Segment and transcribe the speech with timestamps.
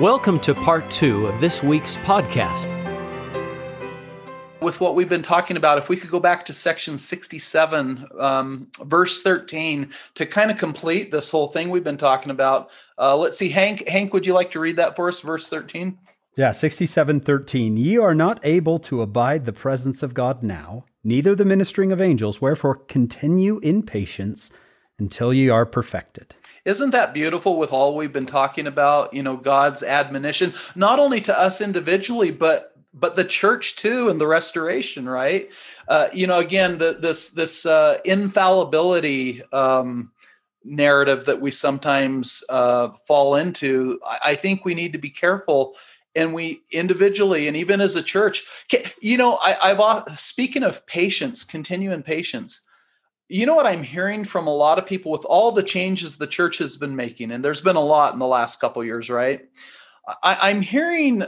[0.00, 2.66] Welcome to part two of this week's podcast.
[4.60, 8.68] With what we've been talking about, if we could go back to section 67, um,
[8.82, 12.68] verse 13, to kind of complete this whole thing we've been talking about.
[12.98, 13.88] Uh, let's see, Hank.
[13.88, 15.96] Hank, would you like to read that for us, verse 13?
[16.36, 17.78] Yeah, 6713.
[17.78, 22.02] Ye are not able to abide the presence of God now, neither the ministering of
[22.02, 24.50] angels, wherefore continue in patience
[24.98, 26.34] until ye are perfected.
[26.66, 29.14] Isn't that beautiful with all we've been talking about?
[29.14, 34.18] You know, God's admonition, not only to us individually, but but the church too and
[34.18, 35.50] the restoration right
[35.88, 40.10] uh, you know again the, this this uh, infallibility um,
[40.64, 45.74] narrative that we sometimes uh, fall into I, I, think we need to be careful
[46.14, 48.44] and we individually and even as a church
[49.00, 52.65] you know I, i've speaking of patience continuing patience
[53.28, 56.26] you know what I'm hearing from a lot of people with all the changes the
[56.26, 59.48] church has been making, and there's been a lot in the last couple years, right?
[60.22, 61.22] I, am hearing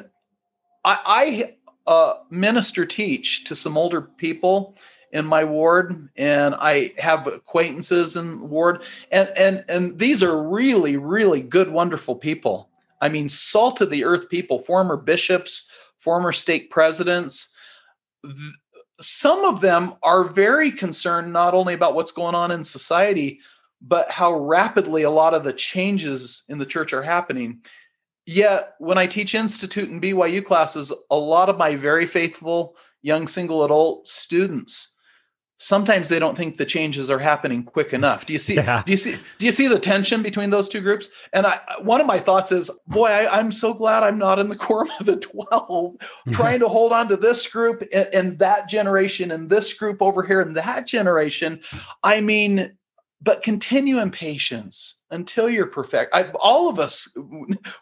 [0.85, 1.57] I, I
[1.91, 4.77] uh, minister teach to some older people
[5.11, 10.97] in my ward, and I have acquaintances in ward, and and and these are really
[10.97, 12.69] really good, wonderful people.
[13.01, 17.55] I mean, salt of the earth people, former bishops, former state presidents
[19.01, 23.41] some of them are very concerned not only about what's going on in society,
[23.81, 27.63] but how rapidly a lot of the changes in the church are happening.
[28.27, 33.29] Yet, when I teach Institute and BYU classes, a lot of my very faithful young
[33.29, 34.95] single adult students
[35.59, 38.25] sometimes they don't think the changes are happening quick enough.
[38.25, 38.55] Do you see?
[38.55, 38.83] Yeah.
[38.87, 39.17] Do you see?
[39.39, 41.11] Do you see the tension between those two groups?
[41.33, 44.49] And I, one of my thoughts is, boy, I, am so glad I'm not in
[44.49, 46.31] the quorum of the twelve, mm-hmm.
[46.31, 50.23] trying to hold on to this group and, and that generation, and this group over
[50.23, 51.61] here, and that generation.
[52.03, 52.77] I mean,
[53.21, 56.15] but continue in patience until you're perfect.
[56.15, 57.13] I, all of us,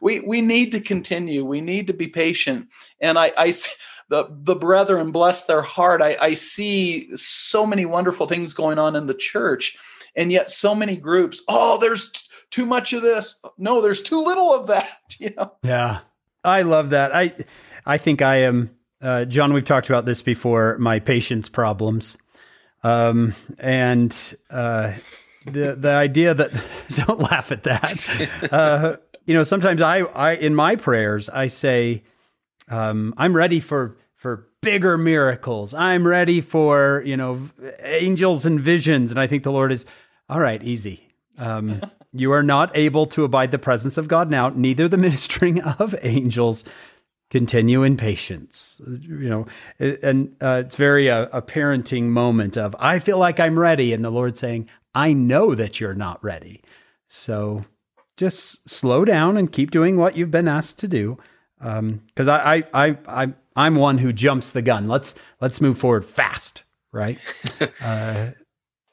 [0.01, 1.45] we we need to continue.
[1.45, 2.69] We need to be patient,
[3.01, 3.53] and I I
[4.09, 6.01] the the brethren bless their heart.
[6.03, 9.77] I, I see so many wonderful things going on in the church
[10.15, 13.43] and yet so many groups oh there's t- too much of this.
[13.59, 15.53] No there's too little of that you know?
[15.63, 16.01] Yeah.
[16.45, 17.15] I love that.
[17.15, 17.35] I
[17.85, 18.71] i think i am
[19.03, 22.17] uh, john we've talked about this before my patience problems.
[22.83, 24.15] Um, and
[24.49, 24.93] uh,
[25.45, 26.51] the the idea that
[27.07, 28.49] don't laugh at that.
[28.53, 28.97] Uh,
[29.27, 32.03] you know sometimes i i in my prayers i say
[32.69, 35.75] um, I'm ready for for bigger miracles.
[35.75, 37.49] I'm ready for you know
[37.83, 39.11] angels and visions.
[39.11, 39.87] And I think the Lord is
[40.29, 40.63] all right.
[40.63, 41.09] Easy.
[41.39, 41.83] Um,
[42.13, 44.49] you are not able to abide the presence of God now.
[44.49, 46.65] Neither the ministering of angels.
[47.29, 48.81] Continue in patience.
[49.01, 49.47] You know,
[49.81, 54.05] and uh, it's very uh, a parenting moment of I feel like I'm ready, and
[54.05, 56.63] the Lord saying, I know that you're not ready.
[57.09, 57.65] So
[58.17, 61.19] just slow down and keep doing what you've been asked to do
[61.59, 64.89] because um, I, I, I, I, I'm one who jumps the gun.
[64.89, 67.19] Let's let's move forward fast, right?
[67.81, 68.31] uh,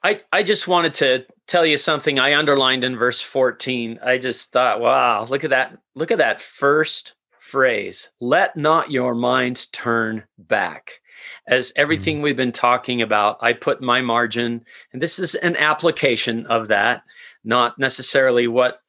[0.03, 3.99] I I just wanted to tell you something I underlined in verse 14.
[4.03, 5.77] I just thought, wow, look at that!
[5.95, 8.09] Look at that first phrase.
[8.19, 11.01] Let not your minds turn back.
[11.47, 12.23] As everything mm-hmm.
[12.23, 17.03] we've been talking about, I put my margin, and this is an application of that,
[17.43, 18.79] not necessarily what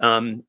[0.00, 0.44] um,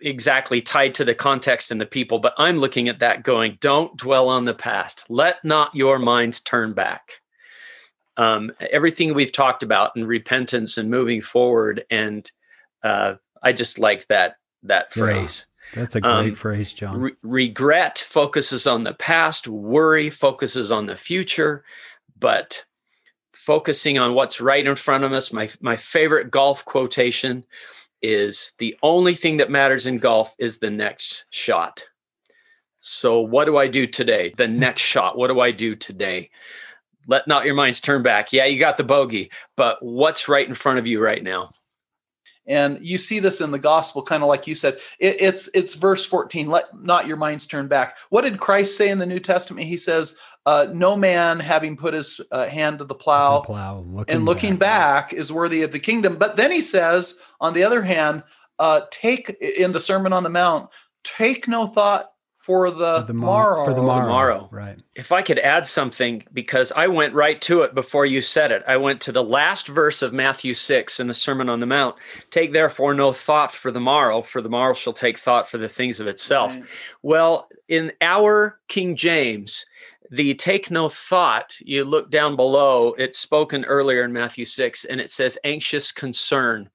[0.00, 3.96] exactly tied to the context and the people, but I'm looking at that going, don't
[3.96, 5.04] dwell on the past.
[5.08, 7.20] Let not your minds turn back.
[8.16, 12.30] Um, everything we've talked about and repentance and moving forward, and
[12.82, 15.46] uh, I just like that that phrase.
[15.74, 17.00] Yeah, that's a great um, phrase, John.
[17.00, 19.48] Re- regret focuses on the past.
[19.48, 21.62] Worry focuses on the future,
[22.18, 22.64] but
[23.34, 25.32] focusing on what's right in front of us.
[25.32, 27.44] My my favorite golf quotation
[28.06, 31.82] is the only thing that matters in golf is the next shot.
[32.78, 34.32] So, what do I do today?
[34.36, 34.60] The hmm.
[34.60, 35.18] next shot.
[35.18, 36.30] What do I do today?
[37.08, 38.32] Let not your minds turn back.
[38.32, 41.50] Yeah, you got the bogey, but what's right in front of you right now?
[42.46, 44.78] And you see this in the gospel, kind of like you said.
[44.98, 46.48] It, it's it's verse 14.
[46.48, 47.96] Let not your minds turn back.
[48.10, 49.66] What did Christ say in the New Testament?
[49.66, 50.16] He says,
[50.46, 54.56] uh, "No man having put his uh, hand to the plow, plow looking and looking
[54.56, 55.10] back.
[55.10, 55.18] back.
[55.18, 58.22] is worthy of the kingdom." But then he says, on the other hand,
[58.58, 60.70] uh, take in the Sermon on the Mount,
[61.02, 62.12] take no thought
[62.46, 63.64] for the, for the morrow.
[63.64, 64.02] For the morrow.
[64.02, 64.48] tomorrow.
[64.52, 64.78] Right.
[64.94, 68.62] If I could add something, because I went right to it before you said it.
[68.68, 71.96] I went to the last verse of Matthew 6 in the Sermon on the Mount.
[72.30, 75.68] Take therefore no thought for the morrow, for the morrow shall take thought for the
[75.68, 76.54] things of itself.
[76.54, 76.64] Right.
[77.02, 79.66] Well, in our King James,
[80.10, 85.00] the take no thought, you look down below, it's spoken earlier in Matthew 6, and
[85.00, 86.70] it says anxious concern.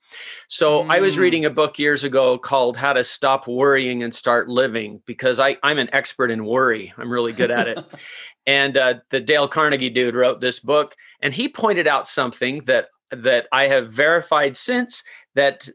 [0.47, 0.91] So mm.
[0.91, 1.21] I was hmm.
[1.21, 5.57] reading a book years ago called How to Stop Worrying and Start Living because I,
[5.63, 6.93] I'm an expert in worry.
[6.97, 7.83] I'm really good at it.
[8.45, 12.87] and uh, the Dale Carnegie dude wrote this book, and he pointed out something that
[13.11, 15.03] that I have verified since
[15.35, 15.67] that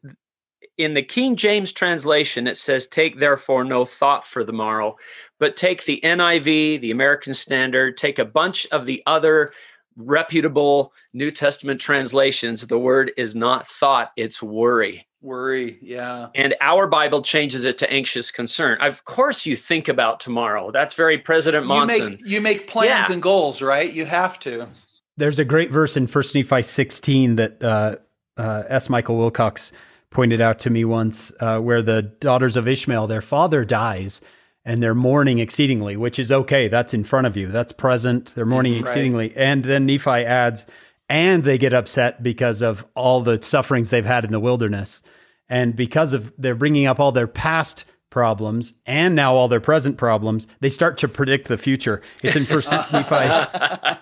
[0.78, 4.96] in the King James translation, it says, Take therefore no thought for the morrow,
[5.38, 9.50] but take the NIV, the American Standard, take a bunch of the other
[9.96, 12.66] reputable New Testament translations.
[12.66, 15.06] The word is not thought, it's worry.
[15.22, 16.28] Worry, yeah.
[16.34, 18.78] And our Bible changes it to anxious concern.
[18.80, 20.70] Of course, you think about tomorrow.
[20.70, 21.98] That's very President Monson.
[21.98, 23.12] You make, you make plans yeah.
[23.12, 23.92] and goals, right?
[23.92, 24.68] You have to.
[25.16, 27.96] There's a great verse in First Nephi 16 that uh,
[28.36, 28.90] uh, S.
[28.90, 29.72] Michael Wilcox
[30.10, 34.20] pointed out to me once, uh, where the daughters of Ishmael, their father dies,
[34.64, 36.68] and they're mourning exceedingly, which is okay.
[36.68, 37.48] That's in front of you.
[37.48, 38.34] That's present.
[38.34, 38.82] They're mourning mm-hmm.
[38.82, 39.32] exceedingly.
[39.36, 40.66] And then Nephi adds,
[41.08, 45.02] and they get upset because of all the sufferings they've had in the wilderness.
[45.48, 47.84] And because of they're bringing up all their past
[48.16, 52.00] problems and now all their present problems, they start to predict the future.
[52.22, 53.98] It's in First Nephi.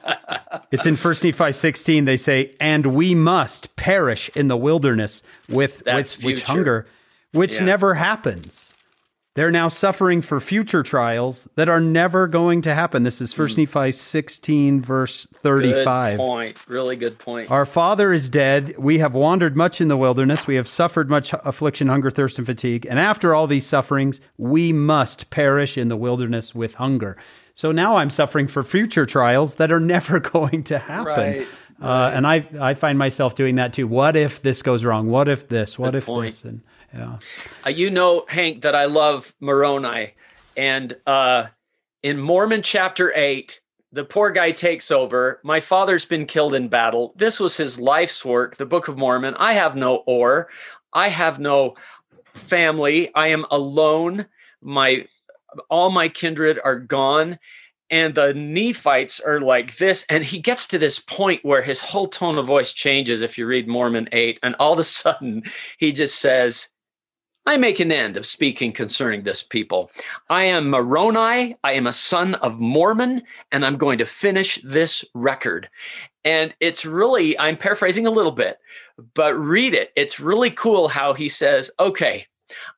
[0.70, 2.04] it's in First Nephi 16.
[2.04, 6.86] They say, "And we must perish in the wilderness with with which hunger,
[7.32, 7.64] which yeah.
[7.64, 8.73] never happens."
[9.34, 13.02] They're now suffering for future trials that are never going to happen.
[13.02, 13.74] This is First mm.
[13.74, 16.12] Nephi 16, verse 35.
[16.12, 16.68] Good point.
[16.68, 17.50] Really good point.
[17.50, 18.76] Our father is dead.
[18.78, 20.46] We have wandered much in the wilderness.
[20.46, 22.86] We have suffered much affliction, hunger, thirst, and fatigue.
[22.88, 27.16] And after all these sufferings, we must perish in the wilderness with hunger.
[27.54, 31.06] So now I'm suffering for future trials that are never going to happen.
[31.06, 31.48] Right.
[31.82, 33.88] Uh, and I I find myself doing that too.
[33.88, 35.08] What if this goes wrong?
[35.08, 35.76] What if this?
[35.76, 36.30] What Good if point.
[36.30, 36.44] this?
[36.44, 36.60] And
[36.94, 37.18] yeah.
[37.66, 40.14] Uh, you know, Hank, that I love Moroni.
[40.56, 41.46] And uh,
[42.02, 43.60] in Mormon chapter 8,
[43.92, 45.40] the poor guy takes over.
[45.44, 47.14] My father's been killed in battle.
[47.16, 49.34] This was his life's work, the Book of Mormon.
[49.38, 50.48] I have no or.
[50.92, 51.74] I have no
[52.34, 53.14] family.
[53.14, 54.26] I am alone.
[54.60, 55.06] My
[55.70, 57.38] all my kindred are gone.
[57.90, 60.04] And the Nephites are like this.
[60.08, 63.46] And he gets to this point where his whole tone of voice changes if you
[63.46, 64.40] read Mormon 8.
[64.42, 65.44] And all of a sudden,
[65.78, 66.68] he just says,
[67.46, 69.90] I make an end of speaking concerning this people.
[70.30, 71.56] I am Moroni.
[71.62, 75.68] I am a son of Mormon, and I'm going to finish this record.
[76.24, 78.58] And it's really, I'm paraphrasing a little bit,
[79.12, 79.92] but read it.
[79.94, 82.26] It's really cool how he says, okay,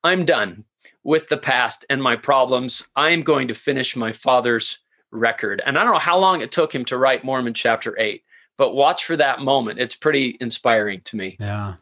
[0.02, 0.64] I'm done
[1.04, 2.88] with the past and my problems.
[2.96, 4.78] I'm going to finish my father's
[5.12, 5.62] record.
[5.64, 8.24] And I don't know how long it took him to write Mormon chapter 8,
[8.56, 9.78] but watch for that moment.
[9.78, 11.36] It's pretty inspiring to me.
[11.38, 11.74] Yeah.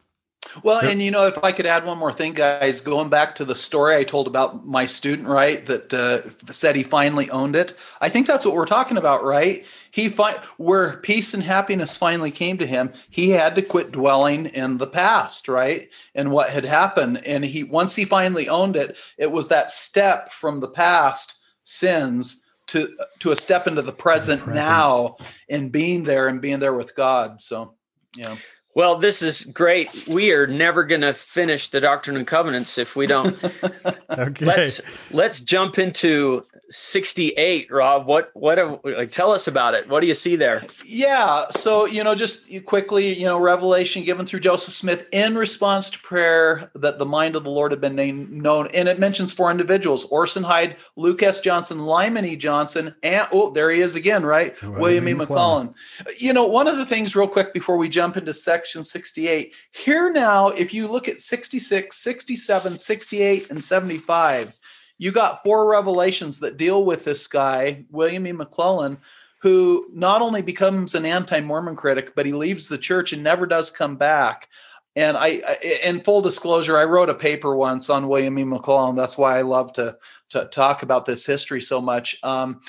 [0.63, 3.45] Well, and you know, if I could add one more thing, guys, going back to
[3.45, 7.77] the story I told about my student, right, that uh, said he finally owned it.
[8.01, 9.65] I think that's what we're talking about, right?
[9.91, 14.47] He fi- where peace and happiness finally came to him, he had to quit dwelling
[14.47, 17.25] in the past, right, and what had happened.
[17.25, 22.43] And he once he finally owned it, it was that step from the past sins
[22.67, 24.65] to to a step into the present, the present.
[24.65, 25.17] now,
[25.49, 27.41] and being there and being there with God.
[27.41, 27.75] So,
[28.15, 28.37] yeah.
[28.75, 30.05] Well, this is great.
[30.05, 33.41] We are never going to finish the Doctrine and Covenants if we don't.
[34.09, 34.45] okay.
[34.45, 34.81] Let's
[35.11, 39.87] let's jump into 68 rob what what like, tell us about it.
[39.89, 40.63] What do you see there?
[40.85, 45.89] Yeah so you know just quickly you know revelation given through joseph smith in response
[45.89, 48.67] to prayer that the mind of the lord had been named, known.
[48.73, 51.39] And it mentions four individuals orson hyde Luke S.
[51.39, 52.35] johnson lyman e.
[52.35, 54.61] Johnson and oh there he is again right?
[54.63, 55.13] William e.
[55.13, 55.73] Mclellin.
[56.17, 60.11] You know one of the things real quick before we jump into section 68 here
[60.11, 64.53] now if you look at 66 67 68 and 75
[64.97, 68.31] you got four revelations that deal with this guy, William E.
[68.31, 68.97] McLellin,
[69.41, 73.69] who not only becomes an anti-Mormon critic, but he leaves the church and never does
[73.69, 74.49] come back.
[74.95, 75.41] And I,
[75.83, 78.43] in full disclosure, I wrote a paper once on William E.
[78.43, 78.95] McLellin.
[78.95, 79.97] That's why I love to
[80.29, 82.17] to talk about this history so much.
[82.23, 82.61] Um,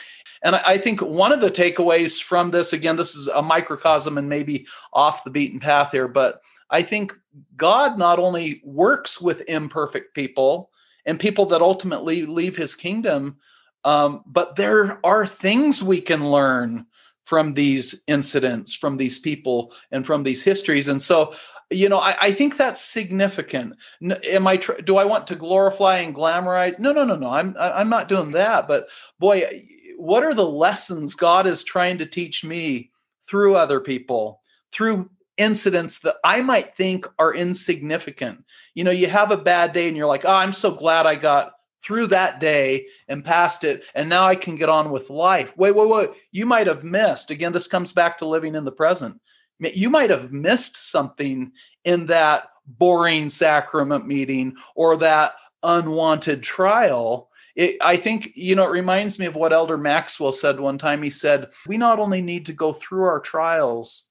[0.42, 4.28] and I think one of the takeaways from this, again, this is a microcosm and
[4.28, 7.14] maybe off the beaten path here, but I think
[7.56, 10.70] God not only works with imperfect people,
[11.06, 13.38] and people that ultimately leave his kingdom.
[13.84, 16.86] Um, but there are things we can learn
[17.24, 20.88] from these incidents, from these people, and from these histories.
[20.88, 21.34] And so,
[21.70, 23.74] you know, I, I think that's significant.
[24.02, 24.56] Am I?
[24.56, 26.78] Tr- do I want to glorify and glamorize?
[26.78, 27.30] No, no, no, no.
[27.30, 28.68] I'm I'm not doing that.
[28.68, 29.64] But boy,
[29.96, 32.90] what are the lessons God is trying to teach me
[33.28, 34.40] through other people,
[34.72, 38.44] through incidents that I might think are insignificant.
[38.74, 41.14] You know, you have a bad day and you're like, oh, I'm so glad I
[41.14, 41.52] got
[41.82, 45.72] through that day and past it and now i can get on with life wait
[45.72, 49.20] wait wait you might have missed again this comes back to living in the present
[49.60, 51.52] you might have missed something
[51.84, 58.70] in that boring sacrament meeting or that unwanted trial it, I think, you know, it
[58.70, 61.02] reminds me of what Elder Maxwell said one time.
[61.02, 64.05] He said, We not only need to go through our trials,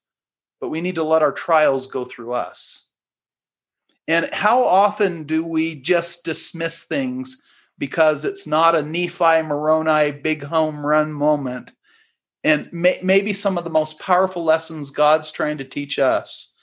[0.65, 2.89] but we need to let our trials go through us.
[4.07, 7.43] And how often do we just dismiss things
[7.77, 11.71] because it's not a Nephi Moroni big home run moment?
[12.43, 16.55] And may, maybe some of the most powerful lessons God's trying to teach us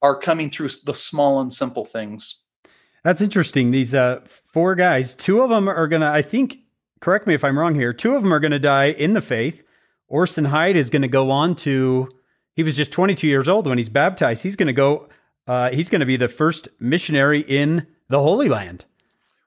[0.00, 2.42] are coming through the small and simple things.
[3.04, 3.72] That's interesting.
[3.72, 6.60] These uh, four guys, two of them are going to, I think,
[7.02, 9.20] correct me if I'm wrong here, two of them are going to die in the
[9.20, 9.62] faith.
[10.08, 12.08] Orson Hyde is going to go on to,
[12.54, 14.42] he was just 22 years old when he's baptized.
[14.42, 15.08] He's going to go,
[15.46, 18.84] uh, he's going to be the first missionary in the Holy Land.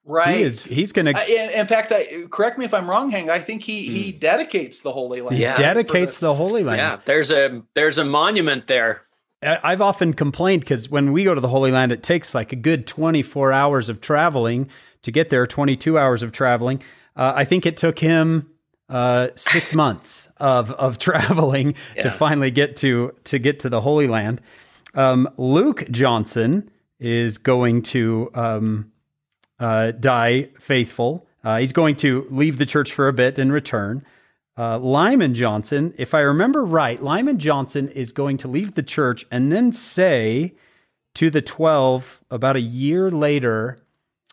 [0.06, 0.36] Right.
[0.36, 1.12] He is, he's going to.
[1.12, 3.30] In, in, fact, I, correct me if I'm wrong, Hank.
[3.30, 4.20] I think he he hmm.
[4.20, 5.38] dedicates the Holy Land.
[5.38, 6.78] He dedicates the, the, Holy Land.
[6.78, 9.04] Yeah, there's a there's a monument there
[9.44, 12.56] I've often complained because when we go to the Holy Land, it takes like a
[12.56, 14.70] good 24 hours of traveling
[15.02, 16.82] to get there, 22 hours of traveling.
[17.16, 18.50] Uh, I think it took him
[18.90, 22.04] uh, six months of of traveling yeah.
[22.04, 24.42] to finally get to to get to the Holy Land.
[24.94, 28.92] Um, Luke Johnson is going to um,
[29.60, 31.28] uh, die faithful.
[31.44, 34.06] Uh, he's going to leave the church for a bit and return.
[34.58, 39.26] Uh, Lyman Johnson, if I remember right, Lyman Johnson is going to leave the church
[39.32, 40.54] and then say
[41.16, 43.80] to the 12 about a year later,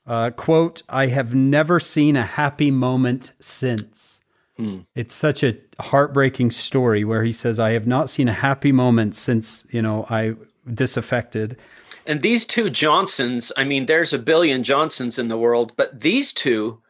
[0.07, 4.20] uh, quote, I have never seen a happy moment since.
[4.95, 9.17] It's such a heartbreaking story where he says, I have not seen a happy moment
[9.17, 10.35] since, you know, I
[10.73, 11.57] disaffected.
[12.07, 16.33] And these two Johnsons, I mean, there's a billion Johnsons in the world, but these
[16.33, 16.81] two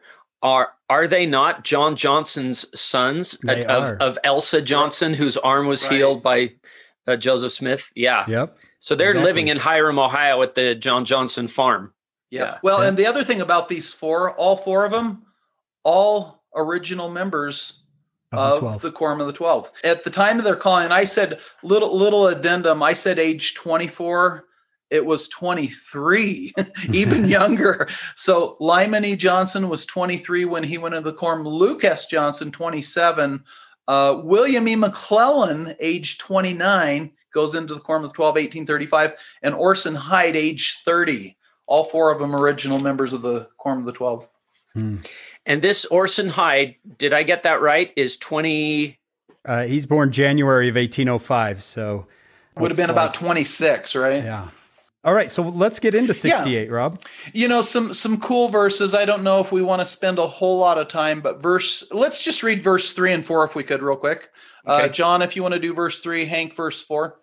[0.41, 5.93] are are they not John Johnson's sons of, of, Elsa Johnson, whose arm was right.
[5.93, 6.51] healed by
[7.07, 7.89] uh, Joseph Smith?
[7.95, 8.25] Yeah.
[8.27, 8.57] Yep.
[8.79, 9.29] So they're exactly.
[9.29, 11.93] living in Hiram, Ohio, at the John Johnson farm.
[12.31, 12.45] Yep.
[12.45, 12.57] Yeah.
[12.61, 15.23] Well, and the other thing about these four, all four of them,
[15.83, 17.83] all original members
[18.31, 19.71] of, of the, the Quorum of the Twelve.
[19.83, 22.81] At the time of their calling, I said little little addendum.
[22.83, 24.45] I said age twenty four
[24.91, 26.53] it was 23,
[26.91, 27.87] even younger.
[28.15, 29.15] So Lyman E.
[29.15, 31.47] Johnson was 23 when he went into the quorum.
[31.47, 32.05] Luke S.
[32.05, 33.43] Johnson, 27.
[33.87, 34.75] Uh, William E.
[34.75, 39.13] McLellin, age 29, goes into the quorum of 12, 1835.
[39.41, 41.37] And Orson Hyde, age 30.
[41.67, 44.29] All four of them original members of the quorum of the 12.
[44.73, 44.97] Hmm.
[45.45, 47.91] And this Orson Hyde, did I get that right?
[47.95, 48.97] Is 20.
[49.43, 51.63] Uh, he's born January of 1805.
[51.63, 52.05] So
[52.57, 54.23] would have been like, about 26, right?
[54.23, 54.49] Yeah.
[55.03, 56.71] All right, so let's get into 68, yeah.
[56.71, 57.01] Rob.
[57.33, 58.93] You know, some some cool verses.
[58.93, 61.83] I don't know if we want to spend a whole lot of time, but verse
[61.91, 64.29] let's just read verse 3 and 4 if we could real quick.
[64.65, 64.85] Uh, okay.
[64.85, 67.17] Uh, John, if you want to do verse 3, Hank verse 4.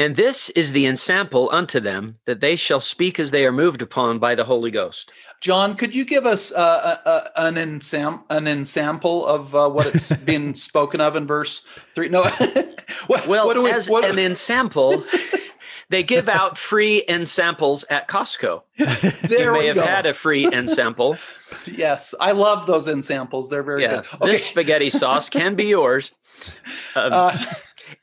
[0.00, 3.82] And this is the ensample unto them that they shall speak as they are moved
[3.82, 5.12] upon by the Holy Ghost.
[5.42, 9.68] John, could you give us uh, a, uh, uh, an ensam- an ensample of uh,
[9.68, 12.08] what it's being spoken of in verse three?
[12.08, 12.22] No,
[13.08, 15.04] what, well, what we, as what, an ensample,
[15.90, 18.62] They give out free ensamples at Costco.
[18.76, 19.82] there you may have go.
[19.82, 21.18] had a free ensample.
[21.66, 23.50] yes, I love those ensamples.
[23.50, 24.06] They're very yeah, good.
[24.14, 24.30] Okay.
[24.30, 26.12] This spaghetti sauce can be yours.
[26.94, 27.44] Um, uh,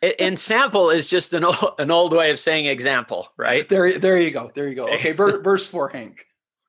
[0.02, 3.68] ensample is just an old, an old way of saying example, right?
[3.68, 4.52] There, there you go.
[4.54, 4.88] There you go.
[4.96, 6.26] Okay, verse four, Hank.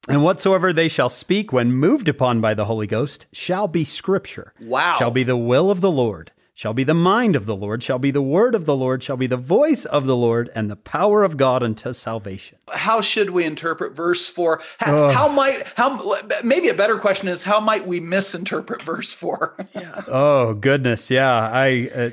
[0.08, 4.54] And whatsoever they shall speak when moved upon by the Holy Ghost shall be scripture.
[4.60, 4.96] Wow.
[4.98, 8.00] Shall be the will of the Lord shall be the mind of the Lord, shall
[8.00, 10.74] be the word of the Lord, shall be the voice of the Lord, and the
[10.74, 12.58] power of God unto salvation.
[12.72, 14.60] How should we interpret verse four?
[14.78, 19.54] How, how might how maybe a better question is how might we misinterpret verse four?
[19.72, 20.02] yeah.
[20.08, 21.48] Oh goodness, yeah.
[21.48, 22.10] I uh,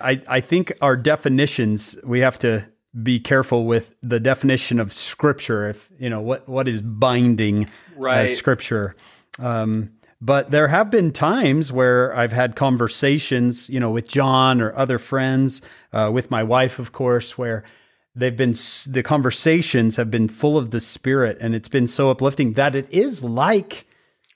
[0.00, 2.66] I I think our definitions we have to
[3.02, 5.70] be careful with the definition of scripture.
[5.70, 8.22] If you know what what is binding right.
[8.22, 8.96] as scripture.
[9.38, 14.72] Um, but there have been times where I've had conversations, you know, with John or
[14.76, 17.64] other friends, uh, with my wife, of course, where
[18.14, 18.54] they've been
[18.88, 22.86] the conversations have been full of the Spirit, and it's been so uplifting that it
[22.90, 23.84] is like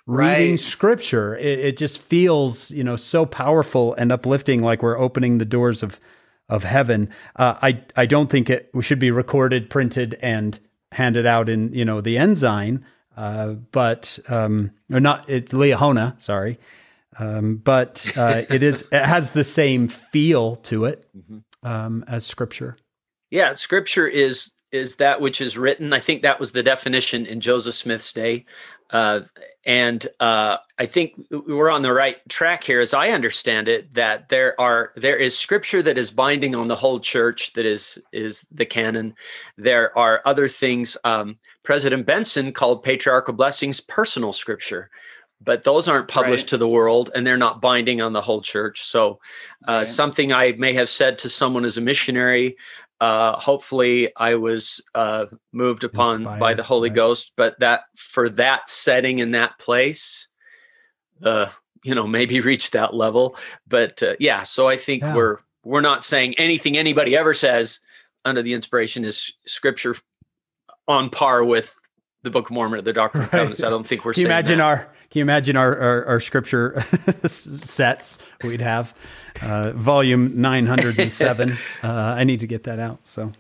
[0.06, 0.60] reading right.
[0.60, 1.36] Scripture.
[1.36, 5.82] It, it just feels, you know, so powerful and uplifting, like we're opening the doors
[5.82, 6.00] of
[6.48, 7.10] of heaven.
[7.34, 10.58] Uh, I I don't think it should be recorded, printed, and
[10.92, 12.84] handed out in you know the ensign.
[13.16, 16.58] Uh, but um, or not it's Liahona, sorry.
[17.18, 21.38] Um, but uh, it is it has the same feel to it mm-hmm.
[21.66, 22.76] um, as scripture.
[23.30, 25.92] Yeah, scripture is is that which is written.
[25.92, 28.44] I think that was the definition in Joseph Smith's day.
[28.90, 29.20] Uh,
[29.66, 33.92] and uh, I think we're on the right track here, as I understand it.
[33.94, 37.98] That there are there is scripture that is binding on the whole church, that is
[38.12, 39.14] is the canon.
[39.58, 40.96] There are other things.
[41.02, 44.88] Um, President Benson called patriarchal blessings personal scripture,
[45.42, 46.50] but those aren't published right.
[46.50, 48.84] to the world, and they're not binding on the whole church.
[48.84, 49.18] So,
[49.66, 49.86] uh, right.
[49.86, 52.56] something I may have said to someone as a missionary
[53.00, 56.96] uh, hopefully I was uh, moved upon Inspired, by the Holy right.
[56.96, 60.28] Ghost, but that for that setting in that place,
[61.22, 61.50] uh,
[61.84, 63.36] you know, maybe reach that level.
[63.66, 65.14] But uh, yeah, so I think yeah.
[65.14, 67.80] we're we're not saying anything anybody ever says
[68.24, 69.96] under the inspiration is scripture
[70.88, 71.76] on par with
[72.26, 73.26] the Book of Mormon or the Doctrine right.
[73.26, 73.62] of Covenants.
[73.62, 74.12] I don't think we're.
[74.12, 74.64] Can you imagine that.
[74.64, 74.76] our?
[75.10, 76.78] Can you imagine our our, our scripture
[77.26, 78.94] sets we'd have?
[79.40, 81.52] Uh, volume nine hundred and seven.
[81.82, 83.06] uh, I need to get that out.
[83.06, 83.32] So,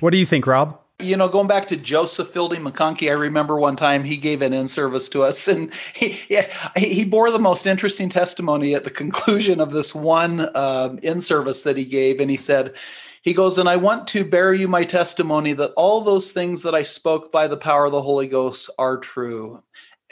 [0.00, 0.78] what do you think, Rob?
[1.02, 4.52] you know, going back to Joseph Fielding McConkie, I remember one time he gave an
[4.52, 8.90] in service to us, and he yeah, he bore the most interesting testimony at the
[8.90, 12.74] conclusion of this one uh, in service that he gave, and he said,
[13.22, 16.74] he goes, and I want to bear you my testimony that all those things that
[16.74, 19.62] I spoke by the power of the Holy Ghost are true.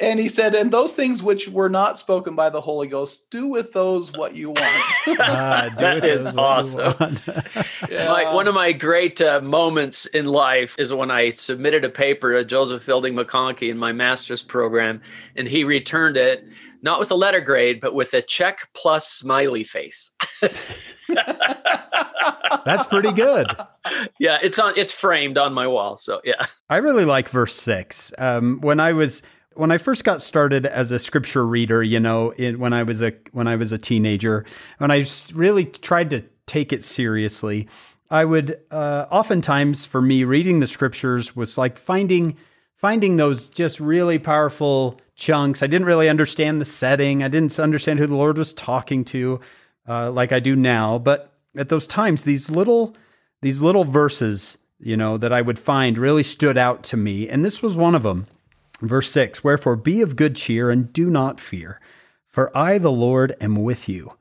[0.01, 3.49] And he said, and those things which were not spoken by the Holy Ghost, do
[3.49, 4.61] with those what you want.
[5.21, 7.19] uh, that is awesome.
[7.91, 8.09] yeah.
[8.09, 12.33] my, one of my great uh, moments in life is when I submitted a paper
[12.33, 15.03] to Joseph Fielding McConkie in my master's program,
[15.37, 16.45] and he returned it
[16.83, 20.11] not with a letter grade, but with a check plus smiley face.
[22.65, 23.47] That's pretty good.
[24.19, 24.73] Yeah, it's on.
[24.77, 25.99] It's framed on my wall.
[25.99, 28.13] So yeah, I really like verse six.
[28.17, 29.23] Um, when I was
[29.61, 33.13] when I first got started as a scripture reader, you know, when I was a
[33.33, 34.47] when I was a teenager,
[34.79, 37.69] when I really tried to take it seriously,
[38.11, 42.39] I would uh, oftentimes for me reading the scriptures was like finding
[42.77, 45.63] finding those just really powerful chunks.
[45.63, 47.23] I didn't really understand the setting.
[47.23, 49.41] I didn't understand who the Lord was talking to,
[49.87, 50.99] uh, like I do now.
[50.99, 52.97] But at those times, these little
[53.43, 57.45] these little verses, you know, that I would find really stood out to me, and
[57.45, 58.27] this was one of them.
[58.81, 61.81] Verse 6 Wherefore be of good cheer and do not fear,
[62.29, 64.17] for I, the Lord, am with you.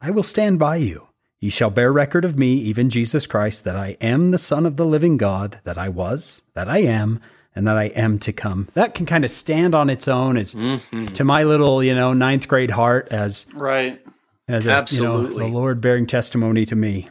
[0.00, 1.08] I will stand by you.
[1.40, 4.76] Ye shall bear record of me, even Jesus Christ, that I am the Son of
[4.76, 7.20] the living God, that I was, that I am,
[7.54, 8.68] and that I am to come.
[8.74, 11.06] That can kind of stand on its own as mm-hmm.
[11.06, 14.00] to my little, you know, ninth grade heart as right
[14.48, 15.34] as a, Absolutely.
[15.34, 17.08] you know, the Lord bearing testimony to me.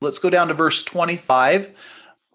[0.00, 1.70] Let's go down to verse 25.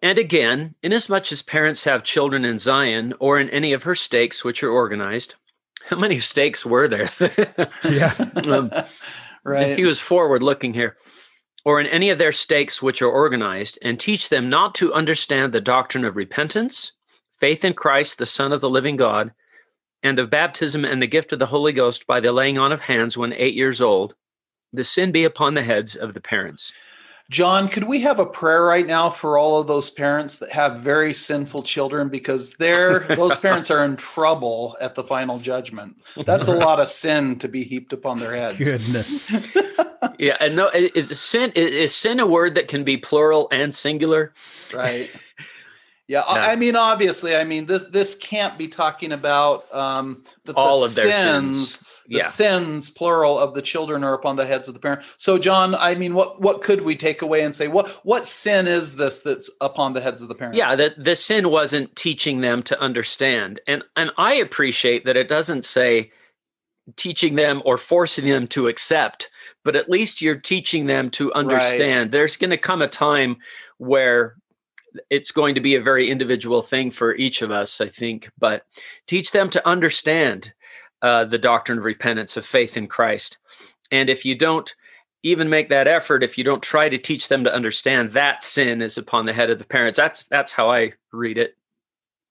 [0.04, 4.44] And again, inasmuch as parents have children in Zion or in any of her stakes
[4.44, 5.36] which are organized,
[5.86, 7.10] how many stakes were there?
[7.90, 8.14] yeah.
[8.46, 8.70] um,
[9.46, 9.78] right.
[9.78, 10.98] He was forward looking here.
[11.66, 15.54] Or in any of their stakes which are organized, and teach them not to understand
[15.54, 16.92] the doctrine of repentance,
[17.40, 19.32] faith in Christ, the Son of the living God,
[20.04, 22.82] and of baptism and the gift of the Holy Ghost by the laying on of
[22.82, 24.16] hands when eight years old,
[24.74, 26.74] the sin be upon the heads of the parents.
[27.30, 30.82] John, could we have a prayer right now for all of those parents that have
[30.82, 35.96] very sinful children because they're those parents are in trouble at the final judgment.
[36.26, 38.58] That's a lot of sin to be heaped upon their heads.
[38.58, 39.32] Goodness.
[40.20, 44.34] yeah, and no is sin is sin a word that can be plural and singular?
[44.74, 45.10] Right.
[46.06, 50.54] Yeah, yeah, I mean, obviously, I mean this this can't be talking about um, the,
[50.54, 52.28] all the of sins, their sins the yeah.
[52.28, 55.02] sins plural of the children are upon the heads of the parent.
[55.18, 58.68] So john i mean what what could we take away and say what what sin
[58.68, 60.58] is this that's upon the heads of the parents?
[60.58, 63.60] Yeah the, the sin wasn't teaching them to understand.
[63.68, 66.12] And and i appreciate that it doesn't say
[66.98, 69.30] teaching them or forcing them to accept
[69.64, 72.08] but at least you're teaching them to understand.
[72.08, 72.12] Right.
[72.12, 73.38] there's going to come a time
[73.78, 74.36] where
[75.10, 78.66] it's going to be a very individual thing for each of us i think but
[79.08, 80.54] teach them to understand
[81.04, 83.38] uh, the doctrine of repentance, of faith in Christ.
[83.92, 84.74] And if you don't
[85.22, 88.82] even make that effort, if you don't try to teach them to understand, that sin
[88.82, 89.98] is upon the head of the parents.
[89.98, 91.56] That's that's how I read it.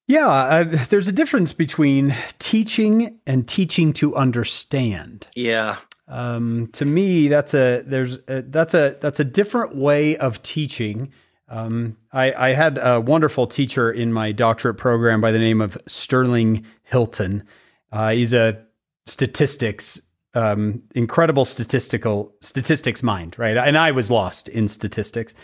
[0.08, 5.28] Yeah, uh, there's a difference between teaching and teaching to understand.
[5.36, 5.76] Yeah.
[6.08, 11.12] Um, to me, that's a there's a, that's a that's a different way of teaching.
[11.48, 15.76] Um, I, I had a wonderful teacher in my doctorate program by the name of
[15.86, 17.44] Sterling Hilton,
[17.92, 18.64] uh, he's a
[19.06, 20.00] statistics,
[20.34, 23.56] um, incredible statistical statistics mind, right?
[23.56, 25.34] And I was lost in statistics.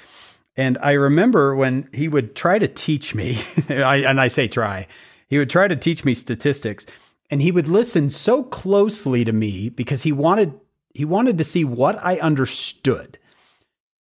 [0.57, 4.89] And I remember when he would try to teach me, I, and I say try,
[5.29, 6.87] he would try to teach me statistics,
[7.31, 10.59] and he would listen so closely to me because he wanted
[10.95, 13.19] he wanted to see what I understood.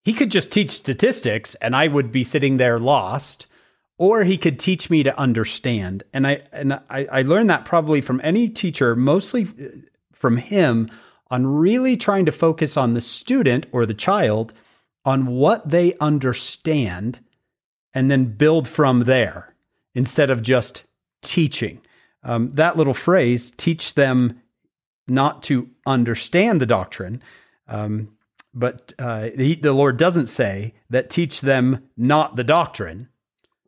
[0.04, 3.46] He could just teach statistics, and I would be sitting there lost,
[3.98, 6.04] or he could teach me to understand.
[6.12, 9.78] And I and I, I learned that probably from any teacher, mostly uh,
[10.12, 10.90] from him,
[11.30, 14.54] on really trying to focus on the student or the child
[15.04, 17.20] on what they understand
[17.92, 19.54] and then build from there
[19.94, 20.84] instead of just
[21.22, 21.80] teaching.
[22.22, 24.40] Um, that little phrase, teach them
[25.06, 27.22] not to understand the doctrine.
[27.66, 28.10] Um,
[28.54, 33.08] but uh, the, the Lord doesn't say that teach them not the doctrine.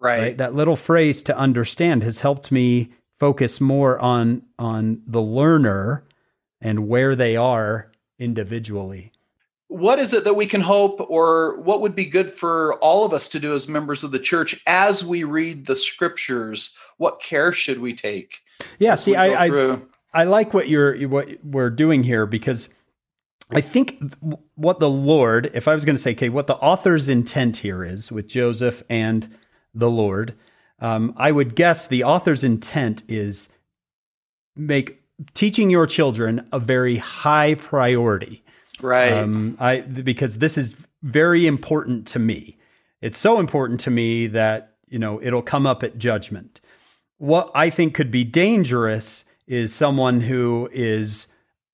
[0.00, 0.20] Right.
[0.20, 0.38] right.
[0.38, 6.04] That little phrase to understand has helped me focus more on on the learner
[6.60, 9.12] and where they are individually.
[9.68, 13.12] What is it that we can hope, or what would be good for all of
[13.12, 16.70] us to do as members of the church as we read the scriptures?
[16.96, 18.40] What care should we take?
[18.80, 19.78] Yeah, see, I, I,
[20.12, 22.68] I like what you're what we're doing here because
[23.52, 24.12] I think
[24.54, 27.84] what the Lord, if I was going to say, okay, what the author's intent here
[27.84, 29.28] is with Joseph and
[29.74, 30.34] the Lord,
[30.80, 33.48] um, I would guess the author's intent is
[34.56, 35.02] make
[35.34, 38.42] teaching your children a very high priority.
[38.80, 39.12] Right.
[39.12, 42.56] Um, I because this is very important to me.
[43.00, 46.60] It's so important to me that you know it'll come up at judgment.
[47.18, 51.26] What I think could be dangerous is someone who is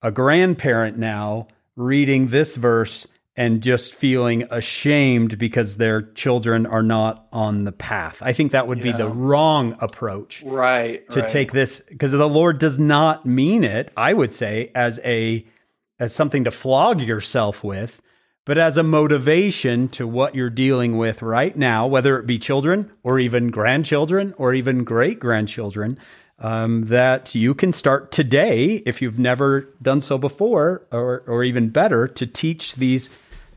[0.03, 7.27] a grandparent now reading this verse and just feeling ashamed because their children are not
[7.33, 8.19] on the path.
[8.23, 8.85] I think that would yeah.
[8.85, 10.43] be the wrong approach.
[10.43, 11.09] Right.
[11.11, 11.29] To right.
[11.29, 15.47] take this because the Lord does not mean it, I would say, as a
[15.99, 18.03] as something to flog yourself with,
[18.45, 22.91] but as a motivation to what you're dealing with right now, whether it be children
[23.03, 25.99] or even grandchildren or even great grandchildren
[26.39, 31.69] um, that you can start today if you've never done so before, or or even
[31.69, 33.11] better, to teach these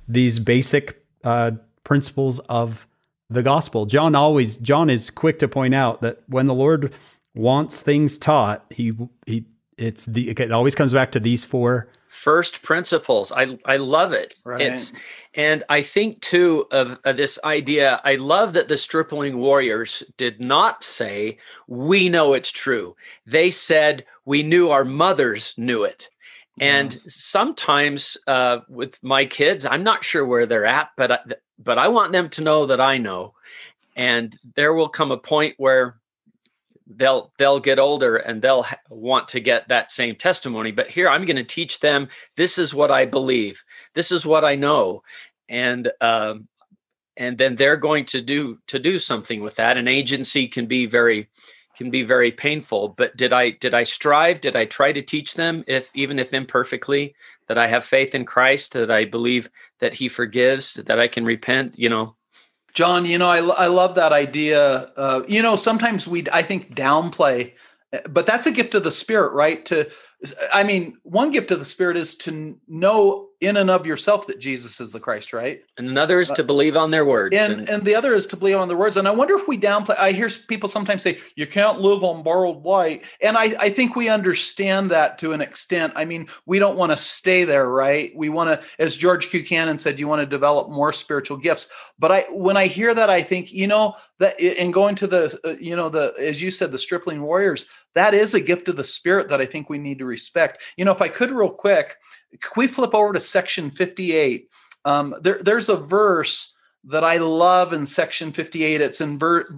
[0.10, 1.52] these basic uh,
[1.84, 2.86] principles of
[3.30, 3.86] the gospel.
[3.86, 6.93] John always John is quick to point out that when the Lord
[7.36, 8.93] wants things taught, he
[9.26, 9.45] he
[9.78, 13.32] it's the it always comes back to these four first principles.
[13.32, 14.34] I I love it.
[14.43, 14.62] Right.
[14.62, 14.91] It's
[15.36, 18.02] and I think too of, of, this idea.
[18.04, 22.95] I love that the Stripling Warriors did not say we know it's true.
[23.28, 26.10] They said we knew our mothers knew it.
[26.60, 31.19] And sometimes uh, with my kids, I'm not sure where they're at, but I,
[31.58, 33.34] but I want them to know that I know.
[33.95, 35.98] And there will come a point where
[36.88, 41.24] they'll they'll get older and they'll want to get that same testimony but here i'm
[41.24, 43.63] going to teach them this is what i believe.
[43.93, 45.04] This is what i know.
[45.48, 46.48] And um,
[47.19, 49.78] and then they're going to do to do something with that.
[49.78, 51.28] An agency can be very
[51.79, 55.35] can be very painful but did i did i strive did i try to teach
[55.35, 57.15] them if even if imperfectly
[57.47, 61.23] that i have faith in christ that i believe that he forgives that i can
[61.23, 62.15] repent you know
[62.71, 64.91] John, you know, I, I love that idea.
[64.95, 67.53] Uh, you know, sometimes we, I think, downplay,
[68.07, 69.65] but that's a gift of the Spirit, right?
[69.65, 69.89] To
[70.53, 74.38] I mean, one gift of the Spirit is to know in and of yourself that
[74.38, 75.62] Jesus is the Christ, right?
[75.77, 77.34] And another is to believe on their words.
[77.34, 78.97] And, and, and the other is to believe on their words.
[78.97, 79.97] And I wonder if we downplay.
[79.97, 83.05] I hear people sometimes say, you can't live on borrowed light.
[83.21, 85.93] And I, I think we understand that to an extent.
[85.95, 88.12] I mean, we don't want to stay there, right?
[88.13, 91.71] We want to, as George Buchanan said, you want to develop more spiritual gifts.
[91.97, 95.39] But I, when I hear that, I think, you know, that and going to the,
[95.45, 97.67] uh, you know, the, as you said, the stripling warriors,
[97.99, 100.62] that is a gift of the spirit that I think we need to respect.
[100.77, 101.97] You know, if I could real quick,
[102.41, 104.47] can we flip over to section 58?
[104.85, 108.79] Um, there, there's a verse that I love in section 58.
[108.79, 109.49] It's in ver-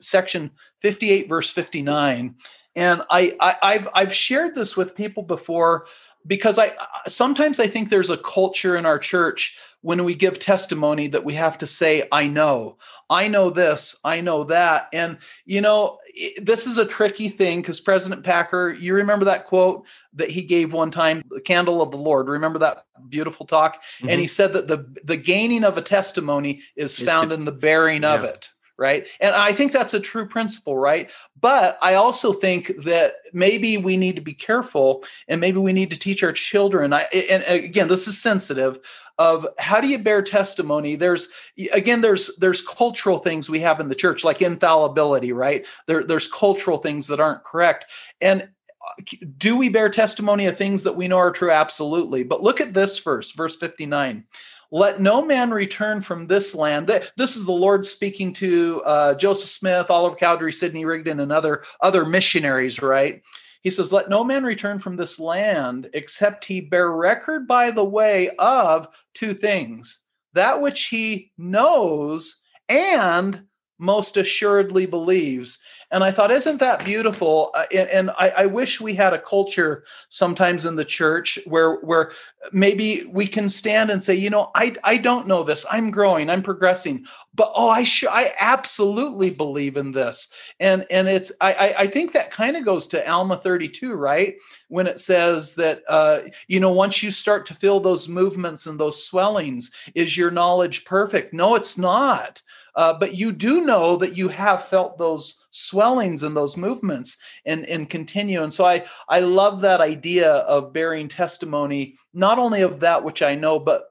[0.00, 2.36] section 58, verse 59.
[2.74, 5.84] And I, I, I've, I've shared this with people before
[6.26, 6.72] because I
[7.06, 11.34] sometimes I think there's a culture in our church when we give testimony that we
[11.34, 12.76] have to say, I know,
[13.08, 14.88] I know this, I know that.
[14.92, 15.98] And, you know,
[16.40, 20.72] this is a tricky thing because President Packer, you remember that quote that he gave
[20.72, 22.28] one time, the candle of the Lord.
[22.28, 23.82] Remember that beautiful talk?
[23.82, 24.08] Mm-hmm.
[24.08, 27.44] And he said that the the gaining of a testimony is, is found to, in
[27.44, 28.14] the bearing yeah.
[28.14, 28.50] of it.
[28.80, 29.06] Right.
[29.20, 31.10] And I think that's a true principle, right?
[31.38, 35.90] But I also think that maybe we need to be careful and maybe we need
[35.90, 36.94] to teach our children.
[36.94, 38.80] I, and again, this is sensitive
[39.18, 41.28] of how do you bear testimony there's
[41.74, 46.26] again there's there's cultural things we have in the church like infallibility right there, there's
[46.26, 47.84] cultural things that aren't correct
[48.22, 49.02] and uh,
[49.36, 52.72] do we bear testimony of things that we know are true absolutely but look at
[52.72, 54.24] this verse verse 59
[54.70, 56.88] let no man return from this land.
[57.16, 61.64] This is the Lord speaking to uh, Joseph Smith, Oliver Cowdery, Sidney Rigdon, and other
[61.80, 63.22] other missionaries, right?
[63.62, 67.84] He says, Let no man return from this land except he bear record by the
[67.84, 70.02] way of two things
[70.32, 73.44] that which he knows and
[73.80, 75.58] most assuredly believes.
[75.92, 77.50] And I thought, isn't that beautiful?
[77.52, 81.76] Uh, and, and I, I, wish we had a culture sometimes in the church where
[81.76, 82.12] where
[82.52, 85.66] maybe we can stand and say, you know, I I don't know this.
[85.68, 86.30] I'm growing.
[86.30, 87.06] I'm progressing.
[87.34, 90.28] But oh, I sh- I absolutely believe in this.
[90.60, 94.36] And and it's I I, I think that kind of goes to Alma 32, right?
[94.68, 98.78] When it says that uh, you know once you start to feel those movements and
[98.78, 101.34] those swellings, is your knowledge perfect?
[101.34, 102.42] No, it's not.
[102.74, 107.66] Uh, but you do know that you have felt those swellings and those movements and,
[107.66, 108.42] and continue.
[108.42, 113.22] And so I, I love that idea of bearing testimony, not only of that which
[113.22, 113.90] I know, but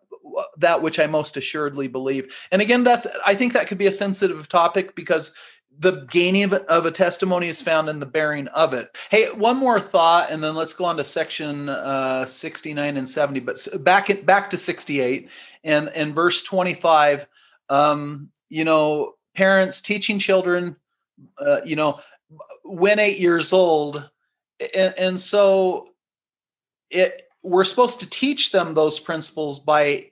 [0.58, 2.34] that which I most assuredly believe.
[2.52, 5.36] And again, that's I think that could be a sensitive topic because
[5.80, 8.98] the gaining of, of a testimony is found in the bearing of it.
[9.10, 13.39] Hey, one more thought, and then let's go on to section uh, 69 and 70.
[13.39, 15.30] But back back to 68
[15.63, 17.28] and and verse 25.
[17.70, 20.76] Um, you know, parents teaching children,
[21.40, 22.00] uh, you know,
[22.64, 24.10] when eight years old,
[24.76, 25.88] and, and so
[26.90, 30.10] it we're supposed to teach them those principles by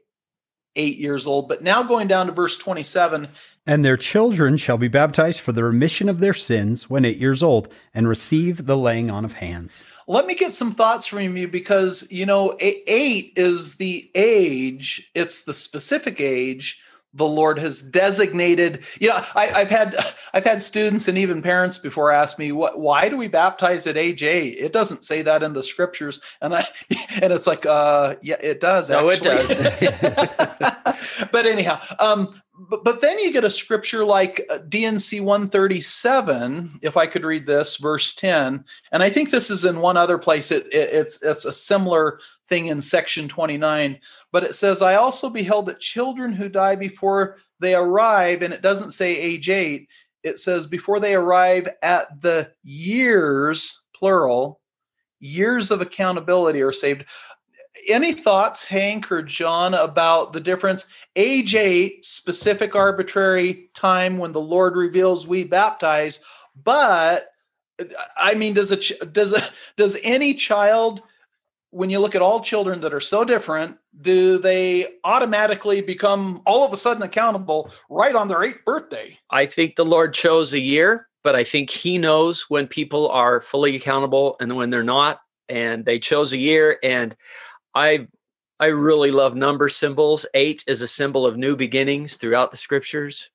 [0.78, 1.50] eight years old.
[1.50, 3.28] But now going down to verse 27.
[3.66, 7.44] And their children shall be baptized for the remission of their sins when eight years
[7.44, 9.84] old and receive the laying on of hands.
[10.08, 15.42] Let me get some thoughts from you because, you know, eight is the age, it's
[15.42, 16.80] the specific age
[17.18, 18.86] the Lord has designated.
[19.00, 19.96] You know, I, have had
[20.34, 22.80] I've had students and even parents before ask me, "What?
[22.80, 24.58] Why do we baptize at age eight?
[24.58, 26.68] It doesn't say that in the scriptures." And I
[27.22, 28.90] and it's like, uh, yeah, it does.
[28.90, 29.36] No, actually.
[29.36, 31.28] it does.
[31.32, 37.06] but anyhow, um, but, but then you get a scripture like D&C 137, if I
[37.06, 38.66] could read this, verse 10.
[38.92, 40.52] And I think this is in one other place.
[40.52, 44.00] It, it, it's, it's a similar thing in section 29.
[44.32, 48.62] But it says, I also beheld that children who die before they arrive, and it
[48.62, 49.90] doesn't say age eight,
[50.24, 54.60] it says before they arrive at the years, plural,
[55.20, 57.06] years of accountability are saved
[57.88, 60.92] any thoughts, Hank or John, about the difference?
[61.16, 66.20] Age eight, specific arbitrary time when the Lord reveals we baptize,
[66.64, 67.28] but
[68.16, 69.42] I mean, does a does a,
[69.78, 71.02] does any child,
[71.72, 76.66] when you look at all children that are so different, do they automatically become all
[76.66, 79.18] of a sudden accountable right on their eighth birthday?
[79.30, 83.42] I think the Lord chose a year, but I think He knows when people are
[83.42, 87.16] fully accountable and when they're not, and they chose a year and
[87.74, 88.08] I
[88.60, 90.26] I really love number symbols.
[90.34, 93.30] Eight is a symbol of new beginnings throughout the scriptures.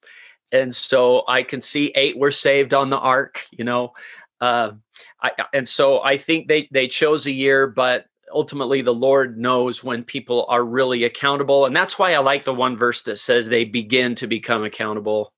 [0.52, 3.92] And so I can see eight were saved on the ark, you know.
[4.40, 4.72] Uh,
[5.22, 9.82] I, and so I think they, they chose a year, but ultimately the Lord knows
[9.82, 11.66] when people are really accountable.
[11.66, 15.32] And that's why I like the one verse that says they begin to become accountable.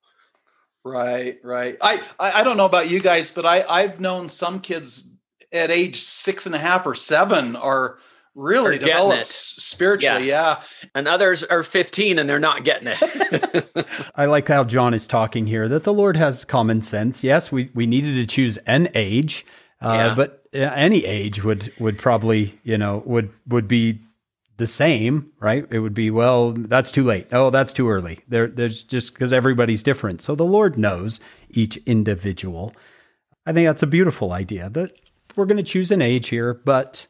[0.84, 1.76] Right, right.
[1.80, 5.10] I, I, I don't know about you guys, but I, I've known some kids
[5.52, 7.98] at age six and a half or seven are–
[8.34, 10.28] really developed spiritually.
[10.28, 10.58] Yeah.
[10.58, 10.88] yeah.
[10.94, 13.88] And others are 15 and they're not getting it.
[14.16, 17.22] I like how John is talking here that the Lord has common sense.
[17.22, 19.46] Yes, we, we needed to choose an age,
[19.84, 20.14] uh, yeah.
[20.14, 24.00] but uh, any age would, would probably, you know, would, would be
[24.56, 25.66] the same, right?
[25.70, 27.26] It would be, well, that's too late.
[27.32, 28.20] Oh, that's too early.
[28.28, 30.22] There, there's just because everybody's different.
[30.22, 31.20] So the Lord knows
[31.50, 32.72] each individual.
[33.46, 34.92] I think that's a beautiful idea that
[35.36, 37.06] we're going to choose an age here, but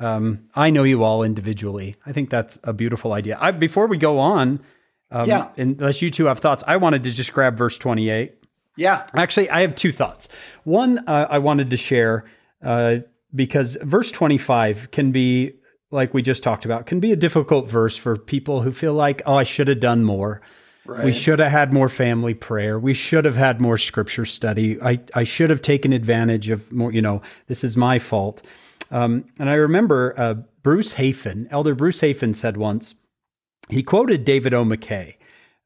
[0.00, 1.96] um, I know you all individually.
[2.04, 3.38] I think that's a beautiful idea.
[3.40, 4.60] I, before we go on,
[5.10, 5.48] um, yeah.
[5.56, 8.34] unless you two have thoughts, I wanted to just grab verse 28.
[8.76, 9.06] Yeah.
[9.16, 10.28] Actually, I have two thoughts.
[10.64, 12.24] One, uh, I wanted to share
[12.62, 12.98] uh,
[13.34, 15.52] because verse 25 can be,
[15.90, 19.22] like we just talked about, can be a difficult verse for people who feel like,
[19.26, 20.40] oh, I should have done more.
[20.86, 21.04] Right.
[21.04, 22.78] We should have had more family prayer.
[22.78, 24.80] We should have had more scripture study.
[24.82, 28.42] I, I should have taken advantage of more, you know, this is my fault.
[28.90, 32.94] Um, and I remember uh, Bruce Hafen, Elder Bruce Hafen said once,
[33.70, 34.62] he quoted David O.
[34.62, 35.14] McKay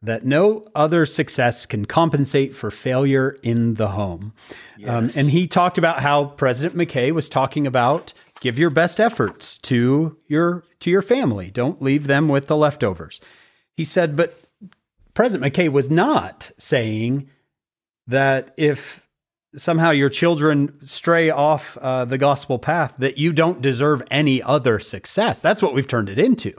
[0.02, 4.32] that no other success can compensate for failure in the home.
[4.50, 4.88] Um, yes.
[4.88, 9.58] Um, and he talked about how President McKay was talking about give your best efforts
[9.58, 11.50] to your to your family.
[11.50, 13.20] Don't leave them with the leftovers.
[13.74, 14.40] He said, but
[15.14, 17.28] President McKay was not saying
[18.06, 19.02] that if
[19.56, 24.78] somehow your children stray off uh, the gospel path, that you don't deserve any other
[24.78, 25.40] success.
[25.40, 26.52] That's what we've turned it into,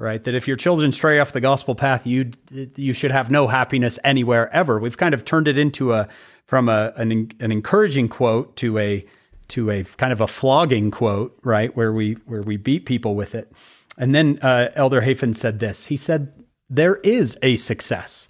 [0.00, 0.24] right?
[0.24, 3.98] That if your children stray off the gospel path, you you should have no happiness
[4.02, 4.80] anywhere ever.
[4.80, 6.08] We've kind of turned it into a
[6.46, 9.04] from a an, an encouraging quote to a
[9.48, 11.76] to a kind of a flogging quote, right?
[11.76, 13.52] Where we where we beat people with it.
[13.98, 15.86] And then uh, Elder Hafen said this.
[15.86, 16.32] He said,
[16.68, 18.28] "There is a success."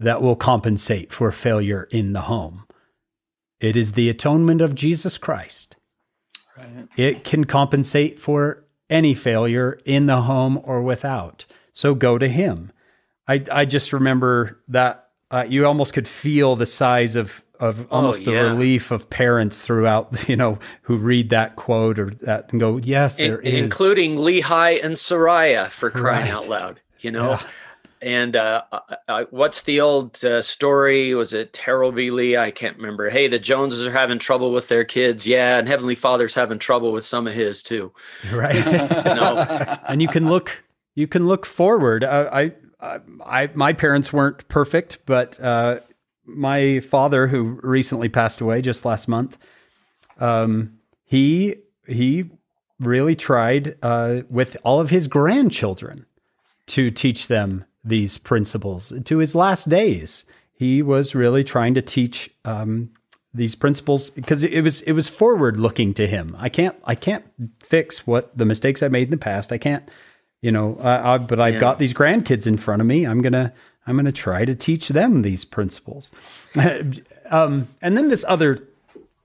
[0.00, 2.64] that will compensate for failure in the home.
[3.60, 5.76] It is the atonement of Jesus Christ.
[6.56, 6.88] Right.
[6.96, 11.44] It can compensate for any failure in the home or without.
[11.72, 12.72] So go to Him.
[13.26, 17.86] I, I just remember that uh, you almost could feel the size of of oh,
[17.96, 18.42] almost oh, yeah.
[18.42, 22.78] the relief of parents throughout, you know, who read that quote or that and go,
[22.78, 23.64] yes, there In, is.
[23.64, 26.30] Including Lehi and Sariah for crying right.
[26.30, 27.30] out loud, you know?
[27.30, 27.42] Yeah.
[28.04, 31.14] And uh, uh, uh, what's the old uh, story?
[31.14, 32.10] Was it Harold B.
[32.10, 32.36] Lee?
[32.36, 33.08] I can't remember.
[33.08, 35.26] Hey, the Joneses are having trouble with their kids.
[35.26, 37.92] Yeah, and Heavenly Father's having trouble with some of his too.
[38.30, 38.56] Right.
[38.56, 39.76] you know?
[39.88, 40.64] And you can look,
[40.94, 42.04] you can look forward.
[42.04, 45.80] Uh, I, I, I, my parents weren't perfect, but uh,
[46.26, 49.38] my father, who recently passed away just last month,
[50.20, 52.30] um, he he
[52.80, 56.04] really tried uh, with all of his grandchildren
[56.66, 58.92] to teach them these principles.
[59.04, 62.90] To his last days, he was really trying to teach um,
[63.32, 66.36] these principles because it was it was forward looking to him.
[66.38, 67.24] I can't I can't
[67.60, 69.52] fix what the mistakes I made in the past.
[69.52, 69.88] I can't,
[70.40, 70.78] you know.
[70.80, 71.60] I, but I've yeah.
[71.60, 73.04] got these grandkids in front of me.
[73.04, 73.52] I'm gonna
[73.86, 76.10] I'm going to try to teach them these principles.
[77.30, 78.66] um, and then this other,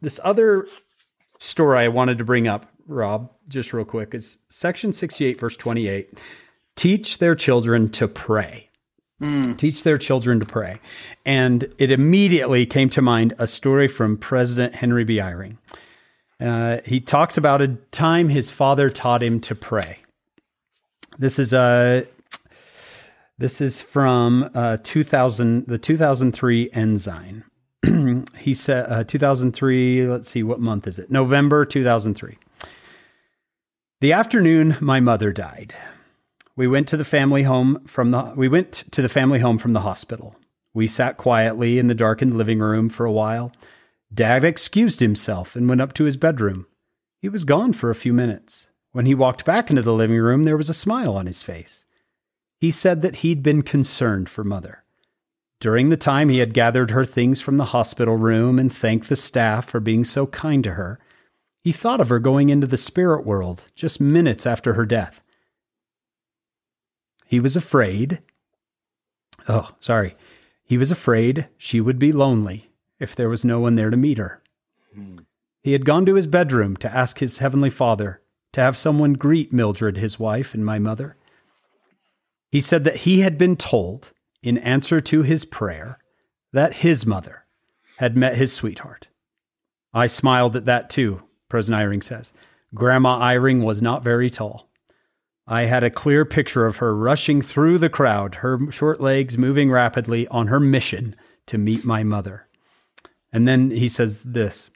[0.02, 0.68] this other
[1.38, 6.20] story I wanted to bring up, Rob, just real quick, is section 68, verse 28.
[6.80, 8.70] Teach their children to pray.
[9.22, 9.58] Mm.
[9.58, 10.80] Teach their children to pray.
[11.26, 15.18] And it immediately came to mind a story from President Henry B.
[15.18, 15.58] Eyring.
[16.40, 19.98] Uh, he talks about a time his father taught him to pray.
[21.18, 22.06] This is a
[23.38, 27.44] this is from uh, 2000, the 2003 Ensign.
[28.38, 30.06] he said uh, 2003.
[30.06, 31.12] Let's see, what month is it?
[31.12, 32.38] November 2003.
[34.00, 35.76] The afternoon my mother died.
[36.60, 39.72] We went to the family home from the we went to the family home from
[39.72, 40.36] the hospital.
[40.74, 43.54] We sat quietly in the darkened living room for a while.
[44.14, 46.68] Dad excused himself and went up to his bedroom.
[47.22, 48.68] He was gone for a few minutes.
[48.92, 51.86] When he walked back into the living room, there was a smile on his face.
[52.60, 54.84] He said that he'd been concerned for Mother.
[55.62, 59.16] During the time he had gathered her things from the hospital room and thanked the
[59.16, 61.00] staff for being so kind to her,
[61.64, 65.24] he thought of her going into the spirit world just minutes after her death.
[67.30, 68.24] He was afraid.
[69.48, 70.16] Oh, sorry.
[70.64, 74.18] He was afraid she would be lonely if there was no one there to meet
[74.18, 74.42] her.
[74.96, 75.20] Hmm.
[75.62, 79.54] He had gone to his bedroom to ask his heavenly Father to have someone greet
[79.54, 81.18] Mildred, his wife, and my mother.
[82.52, 84.12] He said that he had been told,
[84.42, 86.00] in answer to his prayer,
[86.52, 87.46] that his mother
[87.98, 89.08] had met his sweetheart.
[89.94, 92.34] I smiled at that too, President Eyring says.
[92.74, 94.69] Grandma Eyring was not very tall.
[95.52, 99.72] I had a clear picture of her rushing through the crowd, her short legs moving
[99.72, 101.16] rapidly on her mission
[101.48, 102.48] to meet my mother.
[103.34, 104.70] And then he says this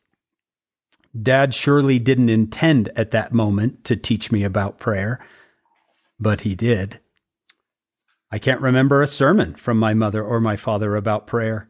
[1.21, 5.23] Dad surely didn't intend at that moment to teach me about prayer,
[6.19, 6.99] but he did.
[8.31, 11.69] I can't remember a sermon from my mother or my father about prayer.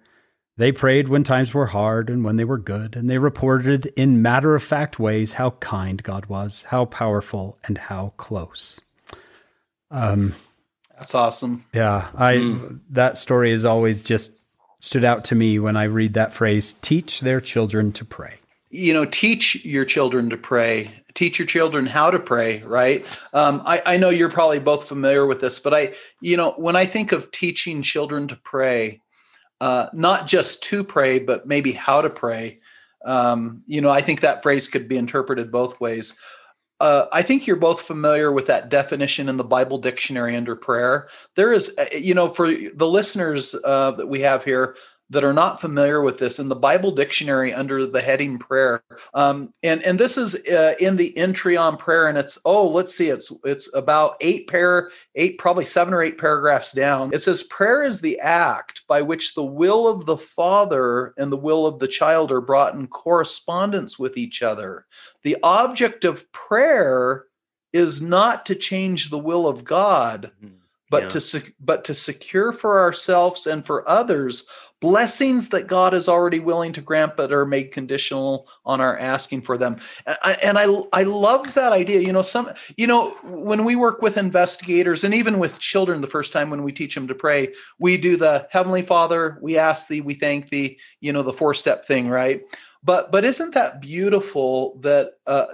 [0.55, 4.21] They prayed when times were hard and when they were good, and they reported in
[4.21, 8.79] matter of fact ways how kind God was, how powerful, and how close.
[9.93, 10.33] Um,
[10.97, 11.63] That's awesome.
[11.73, 12.79] Yeah, I mm.
[12.89, 14.33] that story has always just
[14.79, 18.35] stood out to me when I read that phrase: "Teach their children to pray."
[18.69, 23.61] You know, teach your children to pray teach your children how to pray right um,
[23.65, 26.85] I, I, know you're probably both familiar with this but i you know when i
[26.85, 29.01] think of teaching children to pray
[29.61, 32.59] uh, not just to pray but maybe how to pray
[33.05, 36.17] um, you know i think that phrase could be interpreted both ways
[36.83, 41.07] uh, I think you're both familiar with that definition in the Bible dictionary under prayer.
[41.35, 44.75] There is, uh, you know, for the listeners uh, that we have here,
[45.09, 48.83] that are not familiar with this in the Bible dictionary under the heading prayer.
[49.13, 52.95] Um, and and this is uh, in the entry on prayer, and it's oh let's
[52.95, 57.11] see, it's it's about eight pair, eight probably seven or eight paragraphs down.
[57.13, 61.37] It says prayer is the act by which the will of the Father and the
[61.37, 64.85] will of the child are brought in correspondence with each other.
[65.23, 67.25] The object of prayer
[67.71, 70.31] is not to change the will of God.
[70.43, 70.57] Mm-hmm
[70.93, 71.09] but yeah.
[71.09, 74.45] to but to secure for ourselves and for others
[74.83, 79.39] blessings that God is already willing to grant, but are made conditional on our asking
[79.39, 79.77] for them.
[80.43, 82.01] And I, I love that idea.
[82.01, 86.07] You know, some, you know, when we work with investigators and even with children, the
[86.07, 89.87] first time when we teach them to pray, we do the Heavenly Father, we ask
[89.87, 92.41] thee, we thank thee, you know, the four step thing, right?
[92.83, 95.45] But, but isn't that beautiful that, uh,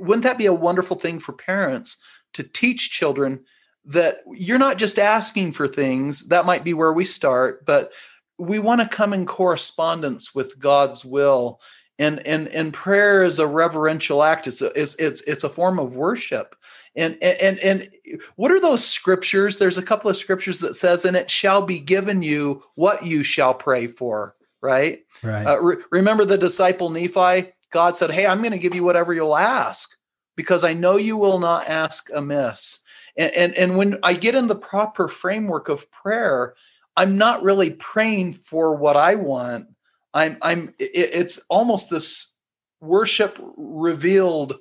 [0.00, 1.98] wouldn't that be a wonderful thing for parents
[2.32, 3.44] to teach children
[3.84, 7.92] that you're not just asking for things that might be where we start but
[8.38, 11.60] we want to come in correspondence with God's will.
[11.98, 14.46] And, and, and prayer is a reverential act.
[14.46, 16.54] It's a, it's, it's, it's a form of worship.
[16.94, 17.90] And, and, and
[18.36, 19.58] what are those scriptures?
[19.58, 23.22] There's a couple of scriptures that says, and it shall be given you what you
[23.22, 24.34] shall pray for.
[24.60, 25.04] Right.
[25.22, 25.46] Right.
[25.46, 27.52] Uh, re- remember the disciple Nephi?
[27.70, 29.96] God said, Hey, I'm going to give you whatever you'll ask
[30.36, 32.80] because I know you will not ask amiss.
[33.16, 36.54] And, and, and when I get in the proper framework of prayer,
[36.98, 39.68] I'm not really praying for what I want.
[40.12, 42.34] I'm I'm it, it's almost this
[42.80, 44.58] worship revealed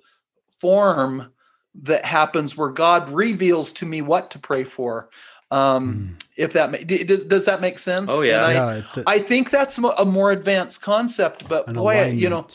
[0.60, 1.32] form
[1.82, 5.10] that happens where God reveals to me what to pray for.
[5.50, 6.24] Um, mm.
[6.36, 8.12] If that does, does that make sense?
[8.14, 11.50] Oh yeah, I, a, I think that's a more advanced concept.
[11.50, 12.20] But boy, alignment.
[12.20, 12.48] you know,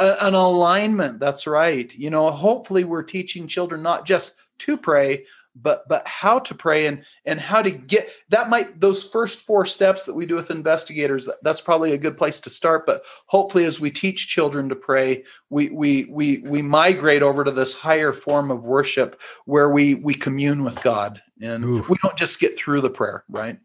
[0.00, 1.20] an alignment.
[1.20, 1.94] That's right.
[1.94, 5.26] You know, hopefully we're teaching children not just to pray,
[5.62, 9.64] but but how to pray and and how to get that might those first four
[9.66, 13.02] steps that we do with investigators that, that's probably a good place to start but
[13.26, 17.74] hopefully as we teach children to pray we we we we migrate over to this
[17.74, 21.84] higher form of worship where we we commune with god and Ooh.
[21.88, 23.58] we don't just get through the prayer right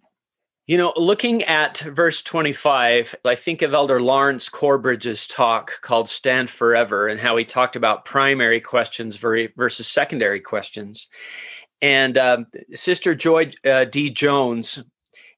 [0.66, 6.50] you know, looking at verse 25, I think of Elder Lawrence Corbridge's talk called Stand
[6.50, 11.10] Forever and how he talked about primary questions versus secondary questions.
[11.84, 14.10] And um, Sister Joy uh, D.
[14.10, 14.82] Jones,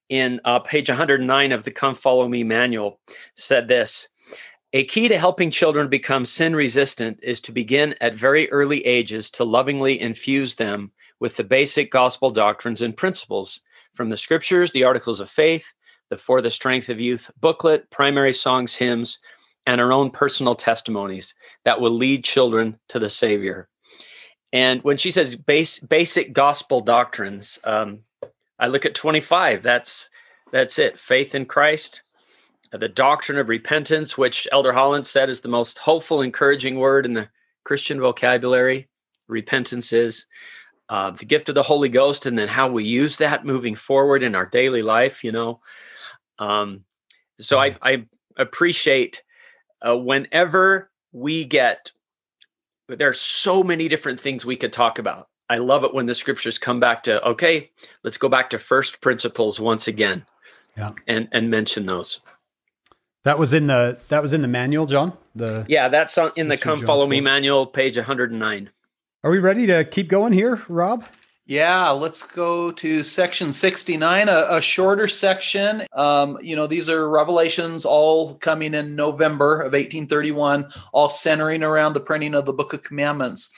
[0.09, 2.99] in uh, page 109 of the Come Follow Me manual,
[3.35, 4.07] said this
[4.73, 9.31] A key to helping children become sin resistant is to begin at very early ages
[9.31, 13.61] to lovingly infuse them with the basic gospel doctrines and principles
[13.95, 15.73] from the scriptures, the articles of faith,
[16.11, 19.17] the For the Strength of Youth booklet, primary songs, hymns,
[19.65, 21.33] and our own personal testimonies
[21.63, 23.67] that will lead children to the Savior.
[24.55, 28.05] And when she says base, basic gospel doctrines, um,
[28.57, 29.61] I look at 25.
[29.61, 30.09] That's
[30.53, 30.97] that's it.
[30.97, 32.03] Faith in Christ,
[32.71, 37.05] uh, the doctrine of repentance, which Elder Holland said is the most hopeful, encouraging word
[37.05, 37.27] in the
[37.65, 38.87] Christian vocabulary.
[39.27, 40.25] Repentance is
[40.87, 44.23] uh, the gift of the Holy Ghost, and then how we use that moving forward
[44.23, 45.21] in our daily life.
[45.21, 45.59] You know,
[46.39, 46.85] um,
[47.39, 48.05] so I, I
[48.37, 49.21] appreciate
[49.85, 51.91] uh, whenever we get
[52.87, 55.27] there are so many different things we could talk about.
[55.49, 57.71] I love it when the scriptures come back to okay,
[58.03, 60.25] let's go back to first principles once again.
[60.77, 60.93] Yeah.
[61.07, 62.19] And and mention those.
[63.23, 65.13] That was in the that was in the manual, John.
[65.35, 68.69] The Yeah, that's on, in the Come John's Follow Me manual, page 109.
[69.23, 71.05] Are we ready to keep going here, Rob?
[71.47, 75.85] Yeah, let's go to section 69, a, a shorter section.
[75.93, 81.93] Um, you know, these are revelations all coming in November of 1831, all centering around
[81.93, 83.51] the printing of the Book of Commandments.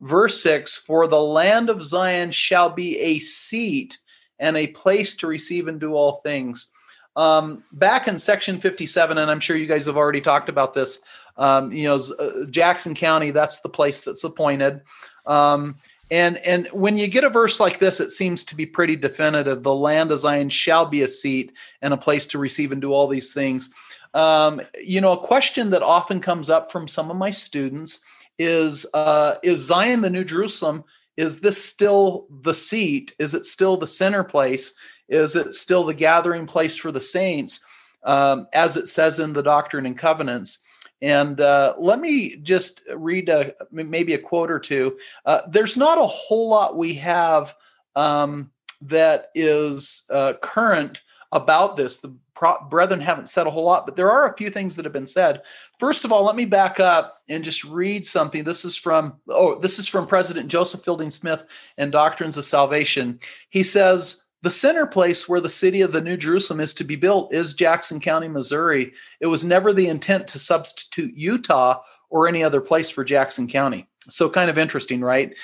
[0.00, 3.98] Verse 6 For the land of Zion shall be a seat
[4.38, 6.72] and a place to receive and do all things.
[7.14, 11.02] Um, back in section 57, and I'm sure you guys have already talked about this,
[11.36, 14.80] um, you know, uh, Jackson County, that's the place that's appointed.
[15.26, 15.76] Um,
[16.14, 19.64] and and when you get a verse like this, it seems to be pretty definitive.
[19.64, 21.52] The land of Zion shall be a seat
[21.82, 23.74] and a place to receive and do all these things.
[24.14, 28.04] Um, you know, a question that often comes up from some of my students
[28.38, 30.84] is uh, is Zion the New Jerusalem?
[31.16, 33.12] Is this still the seat?
[33.18, 34.76] Is it still the center place?
[35.08, 37.64] Is it still the gathering place for the saints,
[38.04, 40.62] um, as it says in the Doctrine and Covenants?
[41.02, 44.96] And uh, let me just read a, maybe a quote or two.
[45.26, 47.54] Uh, there's not a whole lot we have
[47.94, 48.50] um,
[48.82, 51.98] that is uh, current about this.
[51.98, 54.84] The pro- brethren haven't said a whole lot, but there are a few things that
[54.84, 55.42] have been said.
[55.78, 58.44] First of all, let me back up and just read something.
[58.44, 61.44] This is from oh, this is from President Joseph Fielding Smith
[61.76, 63.18] and Doctrines of Salvation.
[63.50, 64.23] He says.
[64.44, 67.54] The center place where the city of the New Jerusalem is to be built is
[67.54, 68.92] Jackson County, Missouri.
[69.18, 71.80] It was never the intent to substitute Utah
[72.10, 73.88] or any other place for Jackson County.
[74.10, 75.34] So, kind of interesting, right?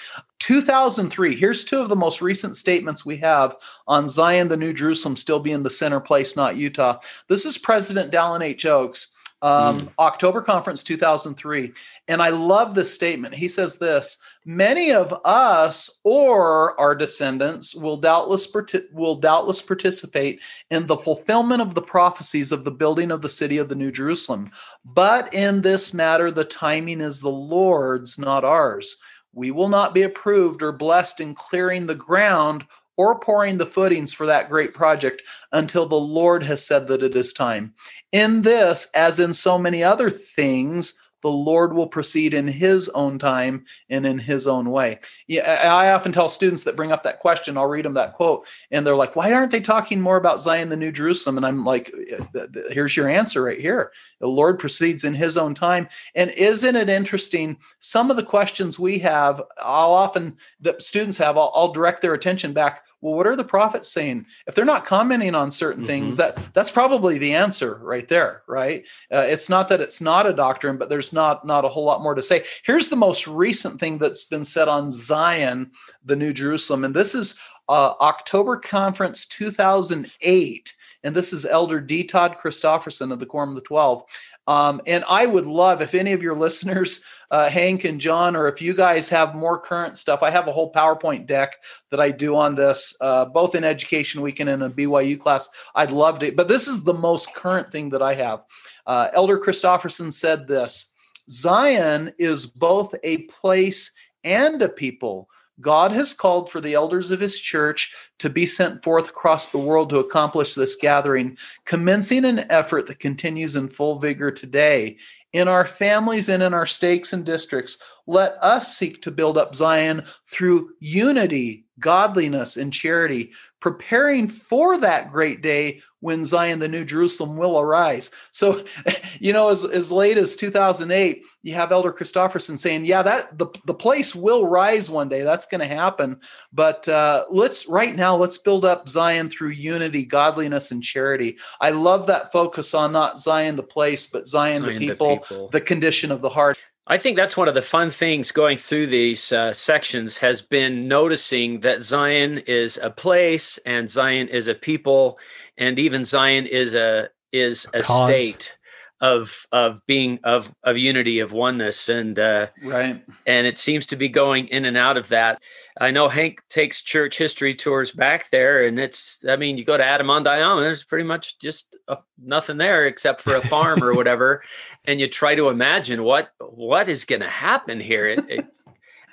[0.40, 5.16] 2003, here's two of the most recent statements we have on Zion, the New Jerusalem
[5.16, 7.00] still being the center place, not Utah.
[7.26, 8.66] This is President Dallin H.
[8.66, 9.88] Oaks, um, mm.
[9.98, 11.72] October Conference 2003.
[12.08, 13.34] And I love this statement.
[13.34, 18.50] He says this Many of us or our descendants will doubtless
[18.90, 23.58] will doubtless participate in the fulfillment of the prophecies of the building of the city
[23.58, 24.50] of the New Jerusalem.
[24.82, 28.96] But in this matter, the timing is the Lord's, not ours.
[29.34, 32.64] We will not be approved or blessed in clearing the ground
[32.96, 35.22] or pouring the footings for that great project
[35.52, 37.74] until the Lord has said that it is time.
[38.12, 43.18] In this, as in so many other things, the Lord will proceed in his own
[43.18, 45.00] time and in his own way.
[45.26, 48.46] Yeah, I often tell students that bring up that question, I'll read them that quote,
[48.70, 51.36] and they're like, why aren't they talking more about Zion, the New Jerusalem?
[51.36, 51.92] And I'm like,
[52.34, 53.92] uh, here's your answer right here.
[54.20, 55.88] The Lord proceeds in his own time.
[56.14, 57.58] And isn't it interesting?
[57.78, 62.14] Some of the questions we have, I'll often, that students have, I'll, I'll direct their
[62.14, 64.26] attention back well what are the prophets saying?
[64.46, 65.88] If they're not commenting on certain mm-hmm.
[65.88, 68.84] things that that's probably the answer right there right?
[69.12, 72.02] Uh, it's not that it's not a doctrine but there's not not a whole lot
[72.02, 72.44] more to say.
[72.64, 75.70] Here's the most recent thing that's been said on zion
[76.04, 77.38] the new jerusalem and this is
[77.68, 82.04] uh, october conference 2008 and this is elder d.
[82.04, 84.02] Todd christofferson of the quorum of the 12
[84.50, 88.48] um, and I would love if any of your listeners, uh, Hank and John, or
[88.48, 91.54] if you guys have more current stuff, I have a whole PowerPoint deck
[91.90, 95.48] that I do on this, uh, both in Education Weekend and in a BYU class.
[95.76, 98.44] I'd love to, but this is the most current thing that I have.
[98.88, 100.94] Uh, Elder Christofferson said this
[101.30, 103.92] Zion is both a place
[104.24, 105.28] and a people
[105.60, 109.58] God has called for the elders of his church to be sent forth across the
[109.58, 114.96] world to accomplish this gathering, commencing an effort that continues in full vigor today.
[115.32, 119.54] In our families and in our stakes and districts, let us seek to build up
[119.54, 126.84] Zion through unity, godliness, and charity, preparing for that great day when Zion, the New
[126.84, 128.10] Jerusalem, will arise.
[128.30, 128.64] So,
[129.20, 133.48] you know, as, as late as 2008, you have Elder Christofferson saying, yeah, that the,
[133.66, 135.22] the place will rise one day.
[135.22, 136.20] That's going to happen.
[136.52, 141.36] But uh, let's right now, let's build up Zion through unity, godliness, and charity.
[141.60, 145.20] I love that focus on not Zion, the place, but Zion, Zion the, people, the
[145.20, 146.58] people, the condition of the heart.
[146.90, 150.88] I think that's one of the fun things going through these uh, sections has been
[150.88, 155.16] noticing that Zion is a place and Zion is a people
[155.56, 158.58] and even Zion is a is a, a state
[159.00, 163.96] of of being of of unity of oneness and uh right and it seems to
[163.96, 165.42] be going in and out of that
[165.80, 169.76] i know hank takes church history tours back there and it's i mean you go
[169.76, 174.42] to Adam-ondi-Ahman there's pretty much just a, nothing there except for a farm or whatever
[174.84, 178.46] and you try to imagine what what is going to happen here it, it,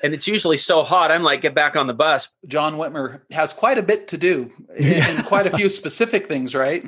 [0.03, 1.11] and it's usually so hot.
[1.11, 2.29] I'm like, get back on the bus.
[2.47, 6.85] John Whitmer has quite a bit to do and quite a few specific things, right?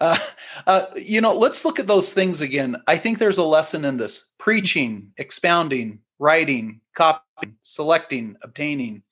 [0.00, 0.18] Uh,
[0.66, 2.76] uh, you know, let's look at those things again.
[2.86, 9.02] I think there's a lesson in this preaching, expounding, writing, copying, selecting, obtaining.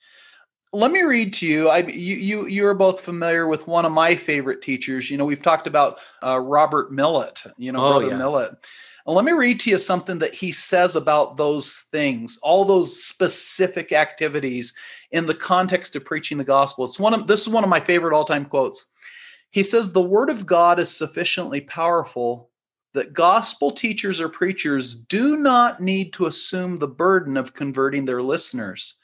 [0.72, 1.68] Let me read to you.
[1.68, 5.10] I you you you are both familiar with one of my favorite teachers.
[5.10, 7.44] You know, we've talked about uh, Robert Millet.
[7.56, 8.18] You know, oh, Brother yeah.
[8.18, 8.50] Millet.
[9.06, 13.04] And let me read to you something that he says about those things, all those
[13.04, 14.74] specific activities
[15.12, 16.84] in the context of preaching the gospel.
[16.84, 18.90] It's one of this is one of my favorite all-time quotes.
[19.50, 22.50] He says the word of God is sufficiently powerful
[22.94, 28.22] that gospel teachers or preachers do not need to assume the burden of converting their
[28.22, 28.94] listeners.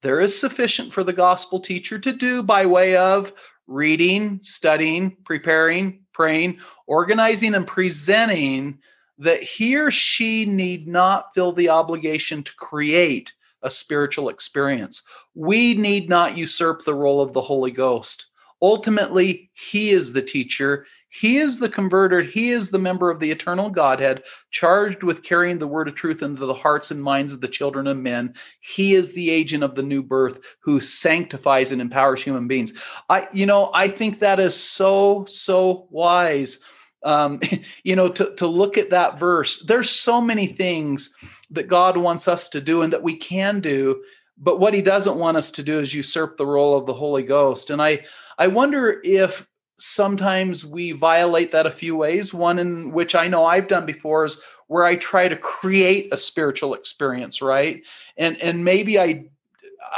[0.00, 3.32] There is sufficient for the gospel teacher to do by way of
[3.66, 8.78] reading, studying, preparing, praying, organizing, and presenting
[9.18, 13.32] that he or she need not feel the obligation to create
[13.62, 15.02] a spiritual experience.
[15.34, 18.26] We need not usurp the role of the Holy Ghost.
[18.62, 23.30] Ultimately, he is the teacher, he is the converter, he is the member of the
[23.30, 27.42] eternal Godhead, charged with carrying the word of truth into the hearts and minds of
[27.42, 28.34] the children of men.
[28.60, 32.72] He is the agent of the new birth who sanctifies and empowers human beings.
[33.10, 36.60] I you know, I think that is so so wise
[37.04, 37.40] um,
[37.82, 39.62] you know, to, to look at that verse.
[39.64, 41.12] There's so many things
[41.50, 44.02] that God wants us to do and that we can do,
[44.38, 47.22] but what he doesn't want us to do is usurp the role of the Holy
[47.22, 47.70] Ghost.
[47.70, 48.04] And I,
[48.38, 49.46] I wonder if
[49.78, 52.32] sometimes we violate that a few ways.
[52.32, 56.16] One in which I know I've done before is where I try to create a
[56.16, 57.82] spiritual experience, right?
[58.16, 59.26] And and maybe I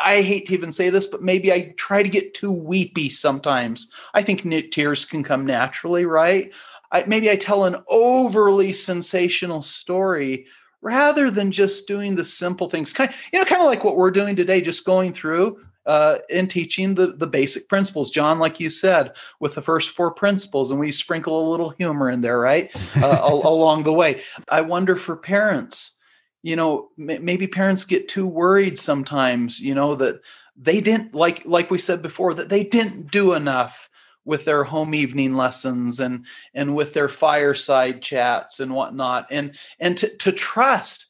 [0.03, 3.91] I hate to even say this, but maybe I try to get too weepy sometimes.
[4.14, 6.53] I think tears can come naturally, right?
[6.91, 10.47] I, maybe I tell an overly sensational story
[10.80, 12.93] rather than just doing the simple things.
[12.93, 16.51] Kind, you know, kind of like what we're doing today, just going through uh, and
[16.51, 18.11] teaching the the basic principles.
[18.11, 22.11] John, like you said, with the first four principles, and we sprinkle a little humor
[22.11, 24.22] in there, right, uh, along the way.
[24.49, 25.99] I wonder for parents,
[26.43, 30.20] you know, m- maybe parents get too worried sometimes, you know, that
[30.57, 33.89] they didn't like like we said before that they didn't do enough
[34.24, 36.24] with their home evening lessons and
[36.55, 41.07] and with their fireside chats and whatnot and and to, to trust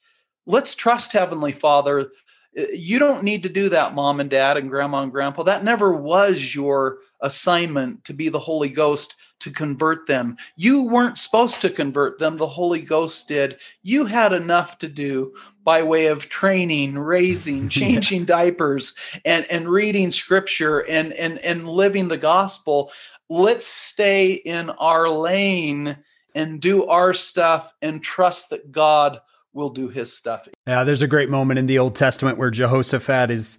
[0.47, 2.11] let's trust heavenly father
[2.55, 5.43] You don't need to do that, mom and dad and grandma and grandpa.
[5.43, 10.37] That never was your assignment to be the Holy Ghost to convert them.
[10.57, 13.59] You weren't supposed to convert them, the Holy Ghost did.
[13.83, 15.35] You had enough to do
[15.65, 18.95] by way of training, raising, changing diapers,
[19.25, 22.93] and, and reading scripture and, and, and living the gospel.
[23.29, 25.97] Let's stay in our lane
[26.35, 29.21] and do our stuff and trust that God
[29.55, 30.49] will do his stuff.
[30.67, 33.59] Yeah, there's a great moment in the Old Testament where Jehoshaphat is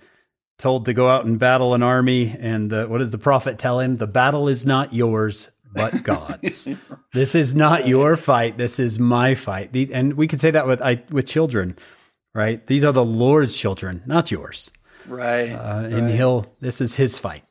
[0.57, 2.35] told to go out and battle an army.
[2.39, 3.95] And uh, what does the prophet tell him?
[3.95, 6.67] The battle is not yours, but God's.
[7.13, 8.57] this is not your fight.
[8.57, 9.71] This is my fight.
[9.71, 11.77] The, and we could say that with I, with children,
[12.33, 12.65] right?
[12.67, 14.71] These are the Lord's children, not yours.
[15.07, 15.51] Right.
[15.51, 16.15] Uh, and right.
[16.15, 16.53] he'll.
[16.59, 17.45] This is his fight.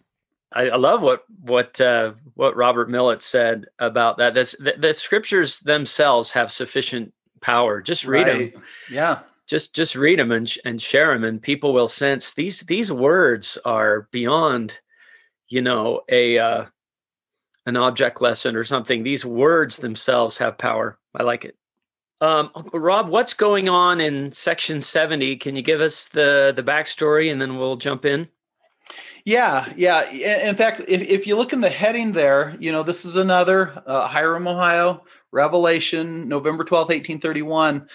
[0.53, 4.35] I, I love what what uh, what Robert Millet said about that.
[4.35, 7.13] This the, the, scriptures themselves have sufficient
[7.45, 7.83] power.
[7.83, 8.55] Just read right.
[8.55, 8.63] them.
[8.91, 9.21] Yeah.
[9.47, 13.59] Just just read them and and share them, and people will sense these these words
[13.67, 14.81] are beyond,
[15.49, 16.65] you know, a uh,
[17.67, 19.03] an object lesson or something.
[19.03, 20.99] These words themselves have power.
[21.15, 21.57] I like it.
[22.23, 25.37] Um, Rob, what's going on in section 70?
[25.37, 28.29] Can you give us the the backstory and then we'll jump in?
[29.25, 30.11] Yeah, yeah.
[30.11, 33.83] In fact, if, if you look in the heading there, you know, this is another
[33.87, 35.03] uh, Hiram, Ohio,
[35.33, 37.89] Revelation, November 12th, 1831.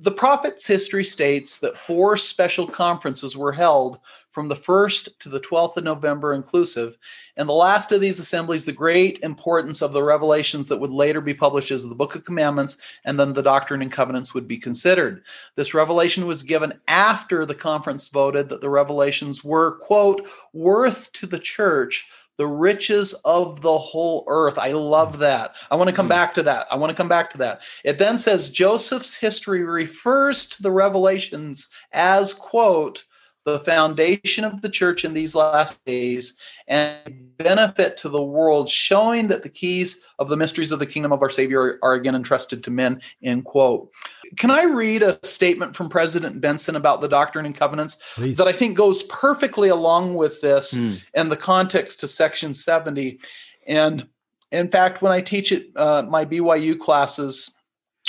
[0.00, 3.98] The prophet's history states that four special conferences were held
[4.36, 6.98] from the 1st to the 12th of November inclusive.
[7.38, 11.22] And the last of these assemblies, the great importance of the revelations that would later
[11.22, 12.76] be published as the Book of Commandments,
[13.06, 15.24] and then the Doctrine and Covenants would be considered.
[15.54, 21.26] This revelation was given after the conference voted that the revelations were, quote, worth to
[21.26, 22.06] the church
[22.36, 24.58] the riches of the whole earth.
[24.58, 25.54] I love that.
[25.70, 26.10] I want to come hmm.
[26.10, 26.66] back to that.
[26.70, 27.62] I want to come back to that.
[27.84, 33.06] It then says Joseph's history refers to the revelations as, quote,
[33.46, 36.36] the foundation of the church in these last days
[36.66, 41.12] and benefit to the world, showing that the keys of the mysteries of the kingdom
[41.12, 43.00] of our Savior are again entrusted to men.
[43.22, 43.92] End quote.
[44.36, 48.36] Can I read a statement from President Benson about the Doctrine and Covenants Please.
[48.36, 51.00] that I think goes perfectly along with this mm.
[51.14, 53.20] and the context to Section 70?
[53.68, 54.08] And
[54.50, 57.55] in fact, when I teach it, uh, my BYU classes,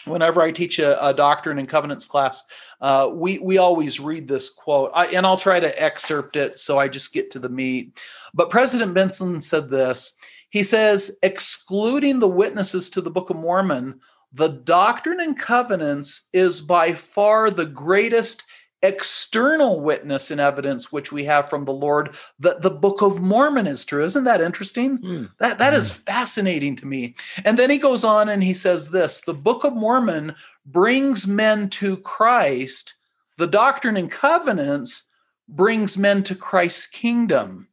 [0.05, 2.43] whenever I teach a, a Doctrine and Covenants class,
[2.81, 6.79] uh, we we always read this quote, I, and I'll try to excerpt it so
[6.79, 7.99] I just get to the meat.
[8.33, 10.15] But President Benson said this.
[10.49, 13.99] He says, excluding the witnesses to the Book of Mormon,
[14.31, 18.43] the Doctrine and Covenants is by far the greatest
[18.87, 23.67] external witness and evidence which we have from the Lord that the Book of Mormon
[23.67, 24.03] is true.
[24.03, 24.97] Isn't that interesting?
[24.97, 25.29] Mm.
[25.39, 25.77] That that mm.
[25.77, 27.15] is fascinating to me.
[27.45, 30.35] And then he goes on and he says this, the Book of Mormon
[30.65, 32.95] brings men to Christ.
[33.37, 35.09] The Doctrine and Covenants
[35.47, 37.67] brings men to Christ's kingdom.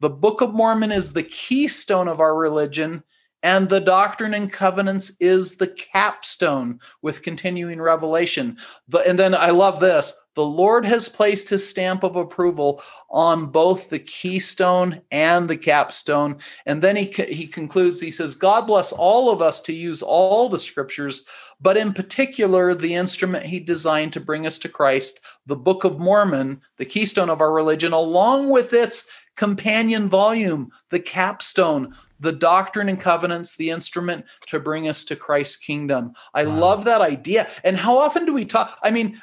[0.00, 3.02] The Book of Mormon is the keystone of our religion
[3.42, 8.58] and the Doctrine and Covenants is the capstone with continuing revelation.
[8.88, 12.80] The, and then I love this the Lord has placed his stamp of approval
[13.10, 16.38] on both the keystone and the capstone.
[16.64, 20.48] And then he, he concludes, he says, God bless all of us to use all
[20.48, 21.24] the scriptures,
[21.60, 25.98] but in particular, the instrument he designed to bring us to Christ, the Book of
[25.98, 29.08] Mormon, the keystone of our religion, along with its
[29.38, 35.56] companion volume, the capstone, the doctrine and covenants, the instrument to bring us to Christ's
[35.56, 36.12] kingdom.
[36.34, 36.58] I wow.
[36.58, 37.48] love that idea.
[37.62, 38.76] And how often do we talk?
[38.82, 39.22] I mean,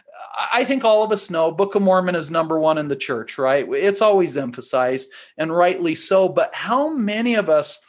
[0.53, 3.37] I think all of us know Book of Mormon is number one in the church,
[3.37, 3.67] right?
[3.69, 6.29] It's always emphasized, and rightly so.
[6.29, 7.83] But how many of us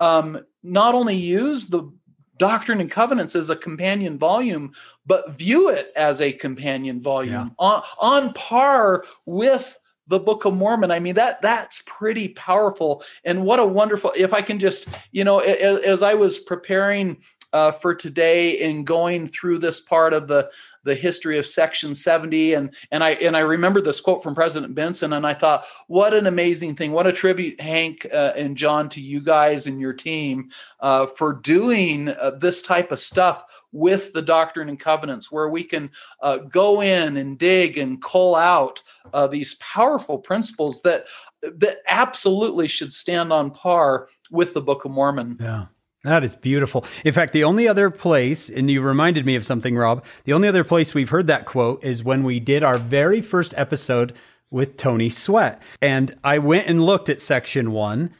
[0.00, 1.90] um, not only use the
[2.38, 4.72] Doctrine and Covenants as a companion volume,
[5.06, 7.48] but view it as a companion volume yeah.
[7.58, 9.78] on, on par with
[10.10, 10.90] the Book of Mormon.
[10.90, 13.02] I mean that that's pretty powerful.
[13.24, 14.12] And what a wonderful!
[14.16, 19.28] If I can just, you know, as, I was preparing uh, for today and going
[19.28, 20.50] through this part of the
[20.82, 24.74] the history of Section 70, and and I and I remember this quote from President
[24.74, 26.90] Benson, and I thought, what an amazing thing!
[26.90, 30.50] What a tribute, Hank uh, and John, to you guys and your team
[30.80, 35.64] uh, for doing uh, this type of stuff with the Doctrine and Covenants, where we
[35.64, 35.90] can
[36.22, 41.04] uh, go in and dig and cull out uh, these powerful principles that
[41.42, 45.38] that absolutely should stand on par with the Book of Mormon.
[45.40, 45.66] Yeah.
[46.02, 46.86] That is beautiful.
[47.04, 50.48] In fact, the only other place, and you reminded me of something, Rob, the only
[50.48, 54.14] other place we've heard that quote is when we did our very first episode
[54.50, 55.60] with Tony Sweat.
[55.82, 58.14] And I went and looked at section one,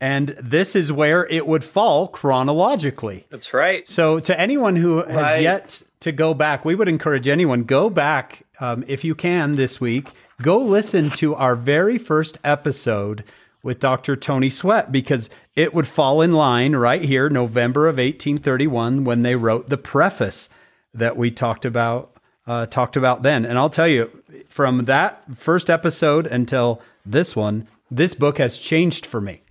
[0.00, 3.26] and this is where it would fall chronologically.
[3.30, 3.86] That's right.
[3.88, 5.42] So, to anyone who has right.
[5.42, 9.80] yet to go back, we would encourage anyone go back um, if you can this
[9.80, 10.10] week,
[10.42, 13.24] go listen to our very first episode
[13.62, 14.16] with Dr.
[14.16, 19.34] Tony Sweat because it would fall in line right here, November of 1831, when they
[19.34, 20.48] wrote the preface
[20.94, 22.12] that we talked about
[22.46, 23.44] uh, talked about then.
[23.44, 29.04] And I'll tell you, from that first episode until this one, this book has changed
[29.04, 29.42] for me.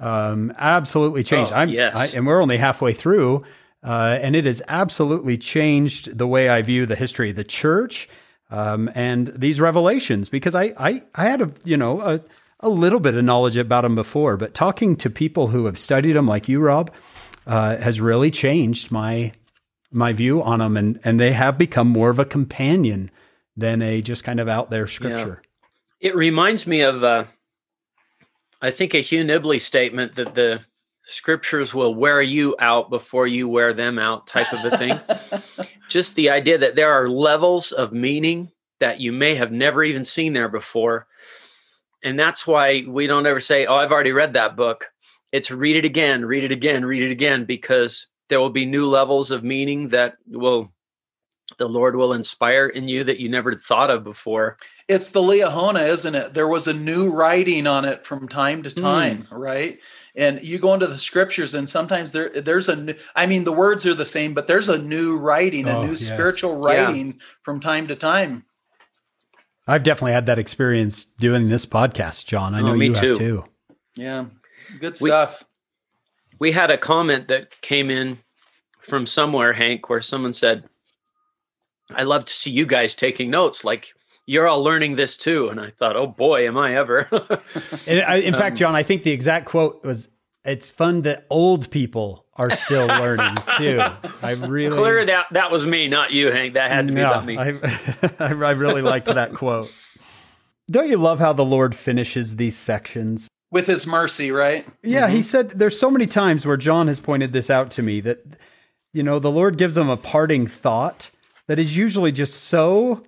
[0.00, 1.52] Um, absolutely changed.
[1.52, 1.94] Oh, I'm, yes.
[1.94, 3.44] I, and we're only halfway through,
[3.84, 8.08] uh, and it has absolutely changed the way I view the history of the church
[8.50, 10.28] um, and these revelations.
[10.30, 12.20] Because I, I, I had a, you know, a,
[12.60, 16.14] a little bit of knowledge about them before, but talking to people who have studied
[16.14, 16.90] them, like you, Rob,
[17.46, 19.32] uh, has really changed my
[19.92, 23.10] my view on them, and and they have become more of a companion
[23.56, 25.42] than a just kind of out there scripture.
[26.00, 27.24] It reminds me of, uh,
[28.62, 30.60] I think, a Hugh Nibley statement that the
[31.04, 35.00] scriptures will wear you out before you wear them out, type of a thing.
[35.88, 40.04] just the idea that there are levels of meaning that you may have never even
[40.04, 41.06] seen there before.
[42.02, 44.90] And that's why we don't ever say, Oh, I've already read that book.
[45.32, 48.86] It's read it again, read it again, read it again, because there will be new
[48.86, 50.72] levels of meaning that will
[51.58, 54.56] the Lord will inspire in you that you never thought of before.
[54.90, 56.34] It's the Liahona, isn't it?
[56.34, 59.38] There was a new writing on it from time to time, mm.
[59.38, 59.78] right?
[60.16, 62.94] And you go into the scriptures, and sometimes there there's a new.
[63.14, 65.90] I mean, the words are the same, but there's a new writing, a oh, new
[65.92, 66.08] yes.
[66.08, 67.24] spiritual writing yeah.
[67.42, 68.44] from time to time.
[69.68, 72.56] I've definitely had that experience doing this podcast, John.
[72.56, 73.06] I know oh, you too.
[73.06, 73.44] have too.
[73.94, 74.24] Yeah,
[74.80, 75.44] good stuff.
[76.40, 78.18] We, we had a comment that came in
[78.80, 80.68] from somewhere, Hank, where someone said,
[81.94, 83.64] I love to see you guys taking notes.
[83.64, 83.94] Like
[84.26, 85.48] you're all learning this too.
[85.48, 87.08] And I thought, oh boy, am I ever.
[87.86, 90.08] in fact, um, John, I think the exact quote was,
[90.44, 93.82] it's fun that old people are still learning too.
[94.22, 96.54] I really clear that that was me, not you, Hank.
[96.54, 97.36] That had to be about me.
[97.36, 97.58] I,
[98.18, 99.70] I really liked that quote.
[100.70, 103.28] Don't you love how the Lord finishes these sections?
[103.50, 104.66] With his mercy, right?
[104.82, 105.16] Yeah, mm-hmm.
[105.16, 108.24] he said there's so many times where John has pointed this out to me that,
[108.92, 111.10] you know, the Lord gives them a parting thought
[111.48, 113.02] that is usually just so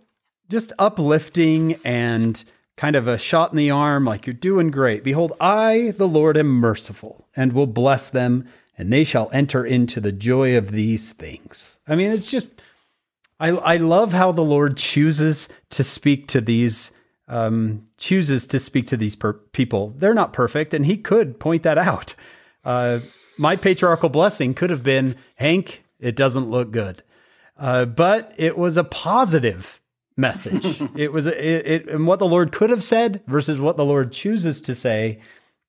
[0.52, 2.44] just uplifting and
[2.76, 5.02] kind of a shot in the arm, like you're doing great.
[5.02, 8.46] Behold, I, the Lord, am merciful and will bless them,
[8.76, 11.78] and they shall enter into the joy of these things.
[11.88, 12.60] I mean, it's just,
[13.40, 16.92] I, I love how the Lord chooses to speak to these,
[17.28, 19.94] um, chooses to speak to these per- people.
[19.96, 22.14] They're not perfect, and He could point that out.
[22.64, 23.00] Uh,
[23.38, 27.02] my patriarchal blessing could have been Hank, it doesn't look good.
[27.56, 29.80] Uh, but it was a positive
[30.22, 30.80] message.
[30.96, 34.12] it was it, it, and what the Lord could have said versus what the Lord
[34.12, 35.20] chooses to say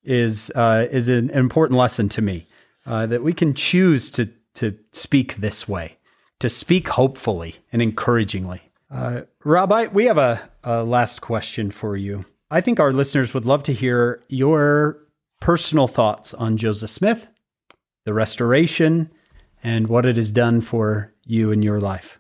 [0.06, 2.48] is uh, is an, important lesson to me
[2.86, 5.98] uh, that we can choose to to speak this way,
[6.40, 8.62] to speak hopefully and encouragingly.
[8.90, 12.26] Uh, Rob, I, we have a, a last question for you.
[12.52, 15.00] I think our listeners would love to hear your
[15.40, 17.28] personal thoughts on Joseph Smith,
[18.06, 19.12] the restoration,
[19.64, 22.20] and what it has done for you in your life?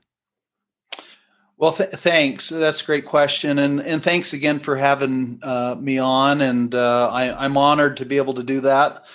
[1.64, 2.50] Well, th- thanks.
[2.50, 6.42] That's a great question, and and thanks again for having uh, me on.
[6.42, 9.06] And uh, I, am honored to be able to do that.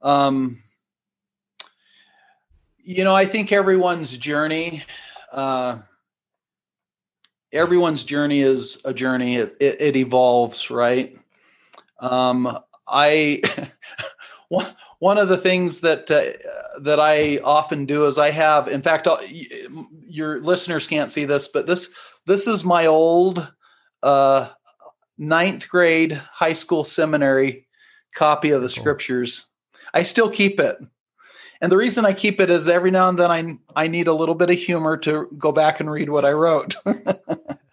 [0.00, 0.62] Um,
[2.78, 4.84] you know, I think everyone's journey,
[5.32, 5.80] uh,
[7.52, 9.36] everyone's journey is a journey.
[9.36, 11.14] It, it, it evolves, right?
[12.00, 13.42] Um, I
[14.98, 19.06] one of the things that uh, that I often do is I have, in fact,
[19.06, 19.20] I'll,
[20.06, 21.94] your listeners can't see this, but this
[22.26, 23.52] this is my old
[24.02, 24.48] uh,
[25.16, 27.66] ninth grade high school seminary
[28.14, 29.46] copy of the scriptures.
[29.94, 30.76] I still keep it.
[31.60, 34.14] And the reason I keep it is every now and then I I need a
[34.14, 36.74] little bit of humor to go back and read what I wrote.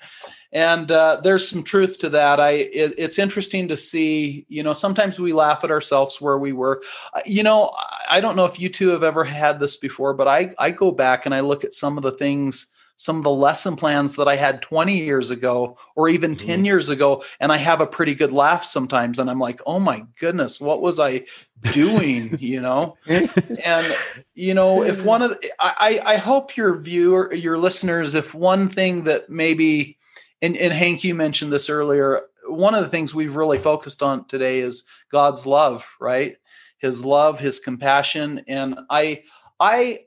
[0.56, 2.40] and uh, there's some truth to that.
[2.40, 6.54] I it, it's interesting to see you know sometimes we laugh at ourselves where we
[6.54, 6.82] were.
[7.14, 7.72] Uh, you know
[8.10, 10.92] i don't know if you two have ever had this before but i i go
[10.92, 14.28] back and i look at some of the things some of the lesson plans that
[14.28, 16.48] i had 20 years ago or even mm-hmm.
[16.48, 19.80] 10 years ago and i have a pretty good laugh sometimes and i'm like oh
[19.80, 21.24] my goodness what was i
[21.72, 22.38] doing?
[22.40, 22.96] You know?
[23.08, 23.96] And
[24.36, 28.70] you know if one of the, i i hope your viewer your listeners if one
[28.70, 29.98] thing that maybe
[30.46, 32.22] and, and Hank, you mentioned this earlier.
[32.48, 36.38] One of the things we've really focused on today is God's love, right?
[36.78, 38.44] His love, his compassion.
[38.48, 39.24] And I,
[39.60, 40.02] I,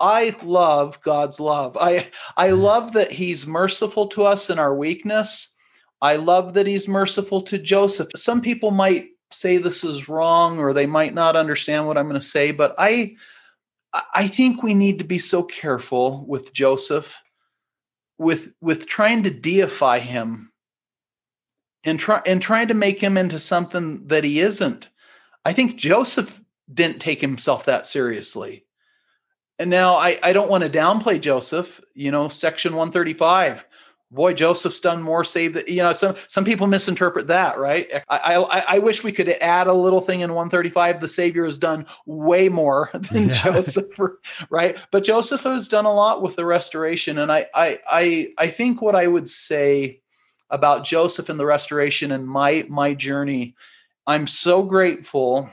[0.00, 1.76] I love God's love.
[1.80, 5.54] I, I love that he's merciful to us in our weakness.
[6.02, 8.08] I love that he's merciful to Joseph.
[8.16, 12.20] Some people might say this is wrong or they might not understand what I'm going
[12.20, 13.16] to say, but I
[14.14, 17.22] I think we need to be so careful with Joseph
[18.18, 20.52] with with trying to deify him
[21.84, 24.90] and try and trying to make him into something that he isn't.
[25.44, 26.40] I think Joseph
[26.72, 28.64] didn't take himself that seriously.
[29.58, 33.66] And now I, I don't want to downplay Joseph, you know, section 135.
[34.12, 37.88] Boy, Joseph's done more save that, you know, some some people misinterpret that, right?
[38.08, 41.00] I, I I wish we could add a little thing in 135.
[41.00, 43.34] The Savior has done way more than yeah.
[43.34, 43.98] Joseph,
[44.48, 44.76] right?
[44.92, 47.18] But Joseph has done a lot with the restoration.
[47.18, 50.00] And I I I I think what I would say
[50.50, 53.56] about Joseph and the restoration and my my journey,
[54.06, 55.50] I'm so grateful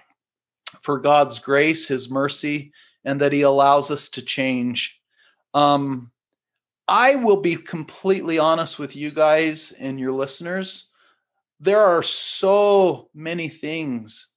[0.84, 2.72] for God's grace, his mercy,
[3.04, 5.02] and that he allows us to change.
[5.56, 6.13] Um,
[6.88, 10.90] I will be completely honest with you guys and your listeners.
[11.60, 14.32] There are so many things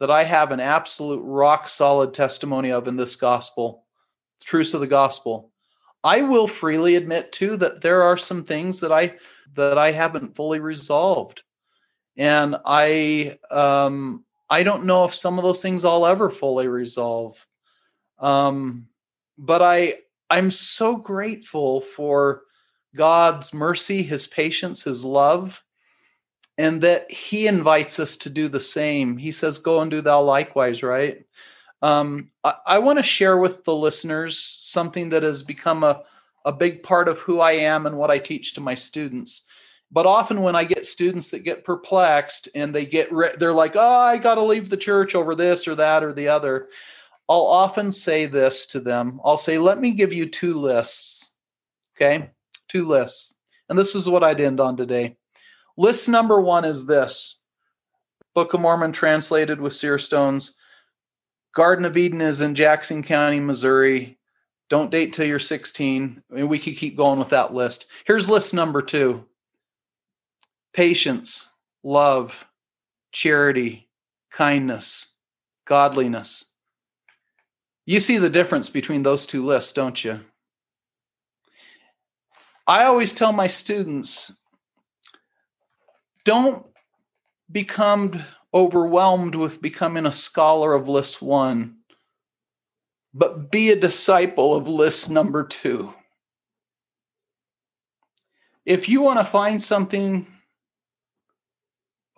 [0.00, 3.84] that I have an absolute rock solid testimony of in this gospel,
[4.44, 5.52] truths of the gospel.
[6.02, 9.16] I will freely admit too that there are some things that I
[9.54, 11.42] that I haven't fully resolved.
[12.16, 17.44] And I um I don't know if some of those things I'll ever fully resolve.
[18.18, 18.88] Um,
[19.36, 19.98] but I
[20.30, 22.42] I'm so grateful for
[22.94, 25.62] God's mercy, his patience, his love,
[26.56, 29.16] and that he invites us to do the same.
[29.16, 31.24] He says, Go and do thou likewise, right?
[31.80, 36.02] Um, I, I want to share with the listeners something that has become a,
[36.44, 39.46] a big part of who I am and what I teach to my students.
[39.90, 43.74] But often when I get students that get perplexed and they get, re- they're like,
[43.74, 46.68] oh, I got to leave the church over this or that or the other.
[47.28, 49.20] I'll often say this to them.
[49.24, 51.36] I'll say, let me give you two lists.
[51.96, 52.30] Okay.
[52.68, 53.36] Two lists.
[53.68, 55.16] And this is what I'd end on today.
[55.76, 57.40] List number one is this
[58.34, 60.56] Book of Mormon translated with seer stones.
[61.54, 64.18] Garden of Eden is in Jackson County, Missouri.
[64.70, 66.22] Don't date till you're 16.
[66.30, 67.86] I mean, we could keep going with that list.
[68.06, 69.24] Here's list number two
[70.72, 71.50] patience,
[71.82, 72.46] love,
[73.12, 73.88] charity,
[74.30, 75.08] kindness,
[75.64, 76.52] godliness.
[77.88, 80.20] You see the difference between those two lists, don't you?
[82.66, 84.30] I always tell my students
[86.22, 86.66] don't
[87.50, 88.22] become
[88.52, 91.78] overwhelmed with becoming a scholar of list one,
[93.14, 95.94] but be a disciple of list number two.
[98.66, 100.26] If you want to find something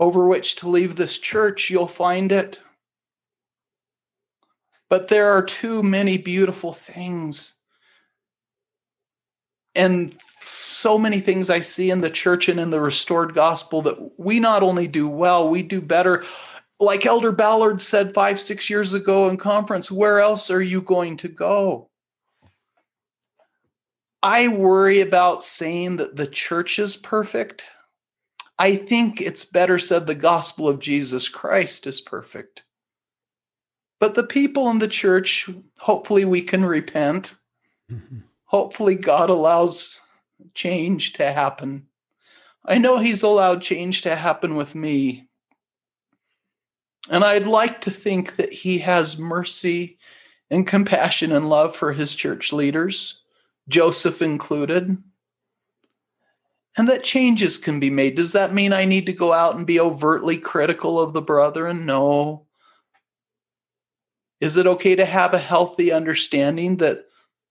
[0.01, 2.59] over which to leave this church, you'll find it.
[4.91, 7.55] But there are too many beautiful things.
[9.75, 10.15] And
[10.45, 14.41] so many things I see in the church and in the restored gospel that we
[14.41, 16.25] not only do well, we do better.
[16.81, 21.17] Like Elder Ballard said five, six years ago in conference, where else are you going
[21.19, 21.89] to go?
[24.23, 27.65] I worry about saying that the church is perfect.
[28.59, 32.65] I think it's better said the gospel of Jesus Christ is perfect.
[34.01, 35.49] But the people in the church,
[35.79, 37.37] hopefully, we can repent.
[37.93, 38.21] Mm-hmm.
[38.47, 40.01] Hopefully, God allows
[40.55, 41.87] change to happen.
[42.65, 45.29] I know He's allowed change to happen with me.
[47.11, 49.99] And I'd like to think that He has mercy
[50.51, 53.23] and compassion and love for His church leaders,
[53.69, 54.97] Joseph included.
[56.77, 58.15] And that changes can be made.
[58.15, 61.85] Does that mean I need to go out and be overtly critical of the brethren?
[61.85, 62.47] No.
[64.41, 67.05] Is it okay to have a healthy understanding that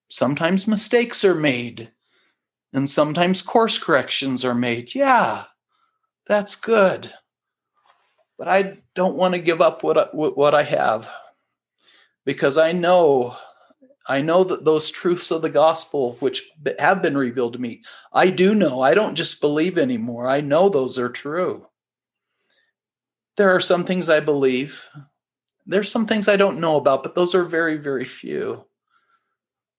[0.10, 1.92] sometimes mistakes are made
[2.74, 4.96] and sometimes course corrections are made?
[4.96, 5.46] Yeah,
[6.26, 7.14] that's good.
[8.38, 11.12] But I don't want to give up what I, what I have
[12.26, 13.38] because I know
[14.08, 18.32] I know that those truths of the gospel which have been revealed to me, I
[18.32, 18.82] do know.
[18.82, 20.28] I don't just believe anymore.
[20.28, 21.68] I know those are true.
[23.38, 24.84] There are some things I believe
[25.70, 28.66] there's some things I don't know about, but those are very, very few.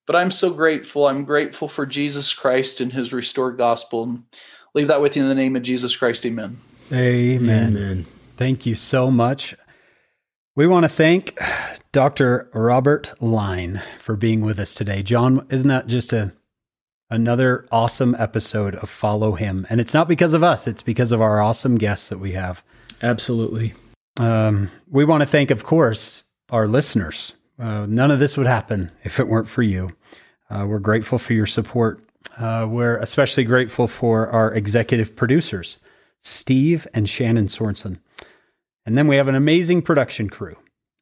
[0.07, 1.07] But I'm so grateful.
[1.07, 4.05] I'm grateful for Jesus Christ and his restored gospel.
[4.05, 4.25] And
[4.75, 6.25] leave that with you in the name of Jesus Christ.
[6.25, 6.59] Amen.
[6.93, 7.77] Amen.
[7.77, 8.07] Amen.
[8.37, 9.55] Thank you so much.
[10.57, 11.39] We want to thank
[11.93, 12.49] Dr.
[12.53, 15.03] Robert Line for being with us today.
[15.03, 16.33] John, isn't that just a
[17.09, 19.67] another awesome episode of Follow Him?
[19.71, 22.63] And it's not because of us, it's because of our awesome guests that we have.
[23.03, 23.75] Absolutely.
[24.19, 27.33] Um, we want to thank, of course, our listeners.
[27.59, 29.91] Uh, none of this would happen if it weren't for you.
[30.49, 32.03] Uh, we're grateful for your support.
[32.37, 35.79] Uh, we're especially grateful for our executive producers,
[36.19, 37.99] Steve and Shannon Sorensen.
[38.85, 40.57] And then we have an amazing production crew.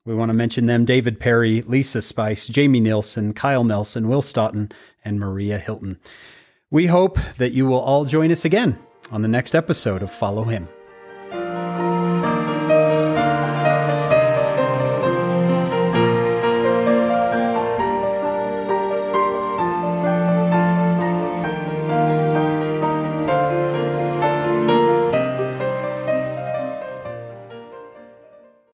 [0.04, 4.72] We want to mention them David Perry, Lisa Spice, Jamie Nilsson, Kyle Nelson, Will Stoughton,
[5.04, 5.98] and Maria Hilton.
[6.70, 8.78] We hope that you will all join us again
[9.10, 10.68] on the next episode of Follow Him.